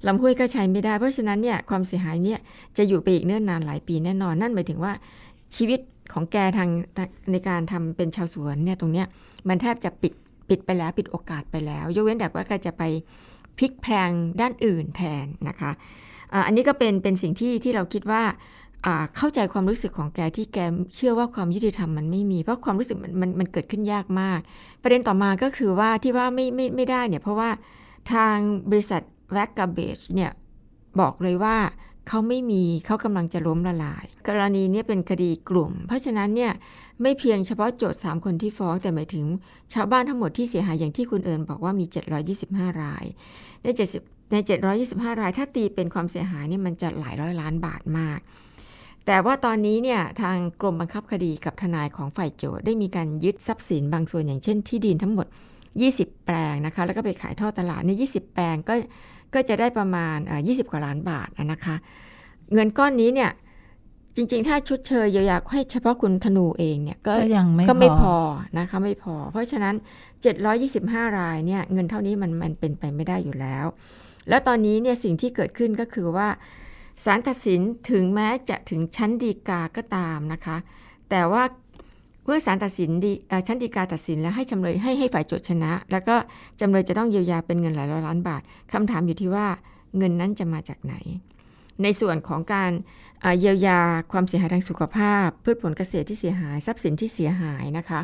[0.07, 2.39] ลำห้วยก็ใช้ไม่ได้ เพราะฉะนั้นเนี่ยความเสียหายเนี่ย
[2.77, 4.93] จะอยู่ไปอีกเนิ่นนานหลายปีแน่นอน นั่นหมายถึงว่า
[5.55, 5.79] ชีวิต
[6.13, 6.69] ของแกทาง
[7.31, 9.07] ในการทำเป็นชาวสวนเนี่ยตรงเนี้ย
[9.49, 10.13] มันแทบจะปิด
[10.49, 12.83] ปิดไปแล้วปิดโอกาสไปแล้ว ยกเว้นแต่ว่าแกจะไป
[13.57, 14.09] พลิกแพลง
[14.41, 15.71] ด้านอื่นแทนนะคะ
[16.45, 18.23] อันนี้ก็เป็นเป็นสิ่งที่ที่เราคิดว่า
[18.85, 20.57] อ่าเข้าใจความรู้สึกของแกที่แก
[20.95, 24.39] เชื่อว่าความยุติธรรมมันไม่มี เพราะความรู้สึกมันมันมันเกิดขึ้นยากมาก
[24.83, 27.49] ประเด็นต่อมาก็คือว่าที่ว่าไม่ไม่ไม่ได้เนี่ยเพราะว่า
[28.13, 28.37] ทาง
[28.69, 29.01] บริษัท
[29.33, 30.31] แวกกาเบจเนี่ย
[30.99, 31.57] บอกเลยว่า
[32.07, 36.51] เขาไม่มีเขากำลังจะล้มละลาย กรณีนี้เป็นคดีกลุ่ม เพราะฉะนั้นเนี่ย
[37.01, 39.25] ไม่เพียงเฉพาะโจทย์ 3 คนที่ฟ้อง แต่หมายถึง
[39.73, 41.85] ชาวบ้านทั้งหมดที่เสียหายอย่างที่คุณเอิญบอกว่ามี
[42.33, 43.05] 725 ราย
[43.63, 43.67] ใน
[43.99, 44.35] 70ใน
[44.79, 48.19] 725 รายถ้าตีเป็นความเสียหายเนี่ยมันจะหลายร้อยล้านบาทมาก
[49.05, 55.27] แต่ว่าตอนนี้เนี่ยทางกรมบังคับคดีกับทนายของฝ่ายโจทย์ได้มีการยึดทรัพย์สินบางส่วนอย่างเช่นที่ดินทั้งหมด
[55.75, 58.73] 20 แปลงนะคะแล้วก็ไปขายทอดตลาดใน 20 แปลงก็
[59.33, 61.75] ก็จะได้ประมาณอ่า20 กว่าล้านบาทอะนะคะ
[62.53, 63.31] เงินก้อนนี้เนี่ย
[64.15, 69.75] จริง ๆ ถ้าชดเชยเยียวยาให้เฉพาะคุณธนูเองเนี่ยก็ก็ยังไม่ก็ไม่พพออนะคะไม่พอ เพราะฉะนั้น
[70.45, 73.65] 725 รายเนี่ยเงินเท่านี้มันมันเป็นไปไม่ได้อยู่แล้ว
[74.29, 76.27] แล้วตอนนี้เนี่ยสิ่งที่เกิดขึ้นก็คือว่า
[77.03, 77.61] ศาลตัดสิน
[77.91, 80.57] ถึงแม้จะถึงชั้นฎีกาก็ตามนะคะ
[81.09, 81.43] แต่ว่า
[82.27, 86.15] เมื่อศาลตัดสินดีเอ่อชั้นฎีกาตัดสินแล้วให้จำเลยให้ให้ฝ่ายโจทย์ชนะ แล้วก็
[86.61, 88.41] จำเลยจะต้องเยียวยาเป็นเงินหลายร้อยล้านบาท
[88.73, 89.47] คำถามอยู่ที่ว่า
[89.97, 90.95] เงินนั้นจะมาจากไหน
[91.83, 92.71] ในส่วนของการ
[93.21, 93.79] เอ่อเยียวยา
[94.11, 98.01] ความเสียหายทางสุขภาพ พืชผลเกษตรที่เสียหายทรัพย์สินที่เสียหายนะคะ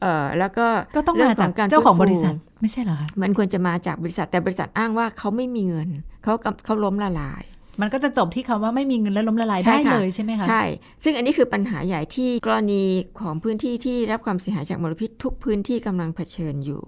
[0.00, 5.88] เอ่อแล้วก็ก็ต้องมาจากรื่เจ้าของฟื้บนฟูริษัทไม่ใช่เหรอคะมันควรจะมาจากบริษัทแต่บริษัทอ้างว่าเขาไม่มีเงิน
[6.22, 7.42] เขากำเขาล้มละลาย
[7.80, 10.62] มันก็จะจบที่คำว่าไม่มีเงินและล้มละลายใช่ได้ค่ะเลยใช่ไหมคะใช่
[11.02, 12.82] ซึ่งอันนี้คือปัญหาใหญ่ที่กรณี
[13.20, 16.82] ของพื้นที่ที่รับความเสียหายจากมลพิษทุกพื้นที่กำลังเผชิญอยู่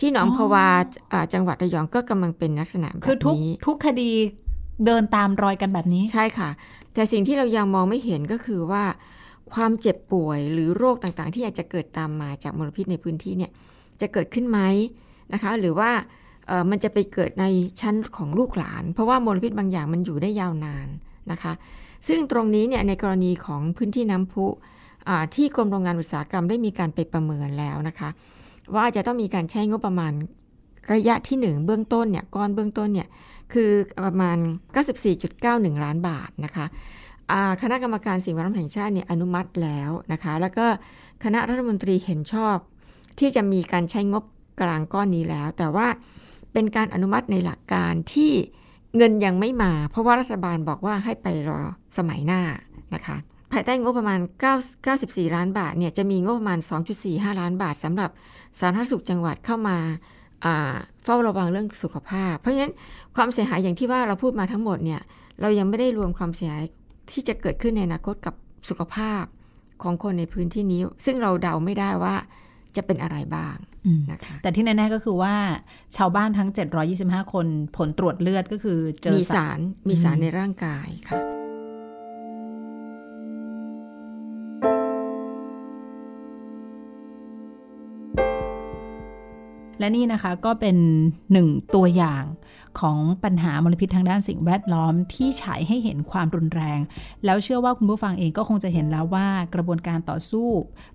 [0.00, 0.68] ที่หนองพวา
[1.12, 4.10] อ่าจังหวัดระยองก็กำลังเป็นลักษณะแบบคือทุกนี้ทุกคดี
[4.86, 6.50] เดินตามรอยกันแบบนี้ใช่ค่ะ
[6.94, 8.84] แต่สิ่งที่เรายังมองไม่เห็นก็คือว่า
[9.52, 13.50] ความเจ็บป่วยหรือโรคต่างๆ ที่อาจจะเกิดตามมาจากมลพิษในพื้นที่เนี่ย
[14.00, 14.58] จะเกิดขึ้นไหม
[15.32, 16.24] นะคะ หรือว่าเอ่อ
[16.70, 17.44] มันจะไปเกิดใน
[17.80, 20.88] ชั้นของลูกหลาน เพราะว่ามลพิษบางอย่างมันอยู่ได้ยาวนาน
[21.30, 21.52] นะคะ
[22.08, 24.46] ซึ่งตรงนี้เนี่ยในกรณีของพื้นที่น้ำพุ
[25.34, 28.08] ที่กรมโรงงานอุตสาหกรรมได้มีการไปประเมินแล้วนะคะ
[28.74, 30.12] ว่าจะต้องมีการใช้งบประมาณ
[30.92, 33.08] ระยะที่ 1 เบื้องต้นเนี่ยก้อนเบื้องต้นเนี่ย
[33.52, 33.70] คือ
[34.04, 34.36] ประมาณ
[35.10, 36.66] 94.91 ล้านบาทนะคะ
[37.62, 40.66] คณะกรรมการสิ่งแวดล้อมแห่งชาติเนี่ยอนุมัติแล้วนะคะ แล้วก็
[41.24, 42.56] คณะรัฐมนตรีเห็นชอบ
[43.18, 44.24] ที่จะมีการใช้งบ
[44.60, 45.86] กลางก้อนนี้แล้ว แต่ว่า
[46.56, 48.32] เป็นการอนุมัติในหลักการที่
[48.96, 51.60] เงินยังไม่มา เพราะว่ารัฐบาลบอกว่าให้ไปรอ
[51.96, 52.40] สมัยหน้า
[52.94, 53.16] นะคะ
[53.52, 54.20] ภายใต้งบประมาณ
[54.56, 56.58] 9 94 ล้านบาทเนี่ยจะมีงบประมาณ
[56.98, 58.10] 2.45 ล้านบาทสำหรับ
[58.58, 59.76] สาธารณสุขจังหวัดเข้ามา
[60.44, 62.72] อ่าเฝ้าระวังเรื่องสุขภาพ เพราะฉะนั้น
[63.16, 65.00] ความเสียหายอย่างที่ว่าเราพูดมาทั้งหมดเนี่ย
[65.40, 66.64] เรายังไม่ได้รวมความเสียหาย
[67.12, 68.34] ที่จะเกิดขึ้นในอนาคตกับ
[68.68, 69.22] สุขภาพ
[69.82, 72.16] ของคนในพื้นที่นี้ ซึ่งเราเดาไม่ได้ว่า
[72.76, 73.56] จะเป็นอะไรบ้าง
[73.86, 75.34] อืมนะคะแต่ที่แน่ๆก็คือว่า
[75.96, 76.48] ชาวบ้านทั้ง
[76.90, 77.46] 725 คน
[77.76, 79.58] ผลตรวจเลือดก็คือเจอมีสารสาร
[79.88, 81.35] มีสารอืมในร่างกายค่ะ
[89.78, 90.76] และนี่นะคะก็เป็น
[91.32, 92.24] หนึ่งตัวอย่าง
[92.80, 96.80] ของปัญหามลพิษทางด้านสิ่งแวดล้อมที่ฉายให้เห็นความรุนแรง
[97.24, 100.48] แล้วเชื่อว่าคุณผู้ฟังเองก็คงจะเห็นแล้วว่ากระบวนการต่อสู้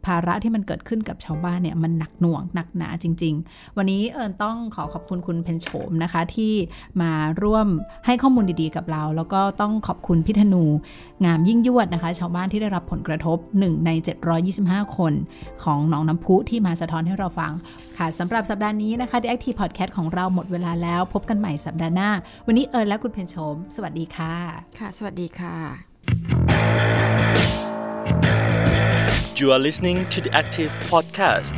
[0.05, 6.53] ภาระที่มันเกิดขึ้นกับชาวบ้านเนี่ยมันหนักหน่วงหนักหนาจริง ๆ วันนี้เอิญต้องขอขอบคุณคุณเพนโฉมนะคะที่
[7.01, 7.11] มา
[7.43, 7.67] ร่วม
[8.05, 10.63] ให้ข้อมูลดีๆกับเรา แล้วก็ต้องขอบคุณพี่ธนู
[11.25, 13.89] งามยิ่งยวดนะคะ ชาวบ้านที่ได้รับผลกระทบ 1 ใน
[14.43, 15.13] 725 คน
[15.63, 17.51] ของหนองน้ำพุที่มาสะท้อนให้เราฟัง
[17.97, 22.09] ค่ะสำหรับสัปดาห์นี้นะคะ The Active Podcast ของเราหมดเวลาแล้ว พบกันใหม่สัปดาห์หน้า
[22.47, 24.35] วันนี้เอิญและคุณเพนโฉมสวัสดีค่ะ
[24.79, 25.55] ค่ะ สวัสดีค่ะ
[29.39, 31.55] You are listening to the Active Podcast.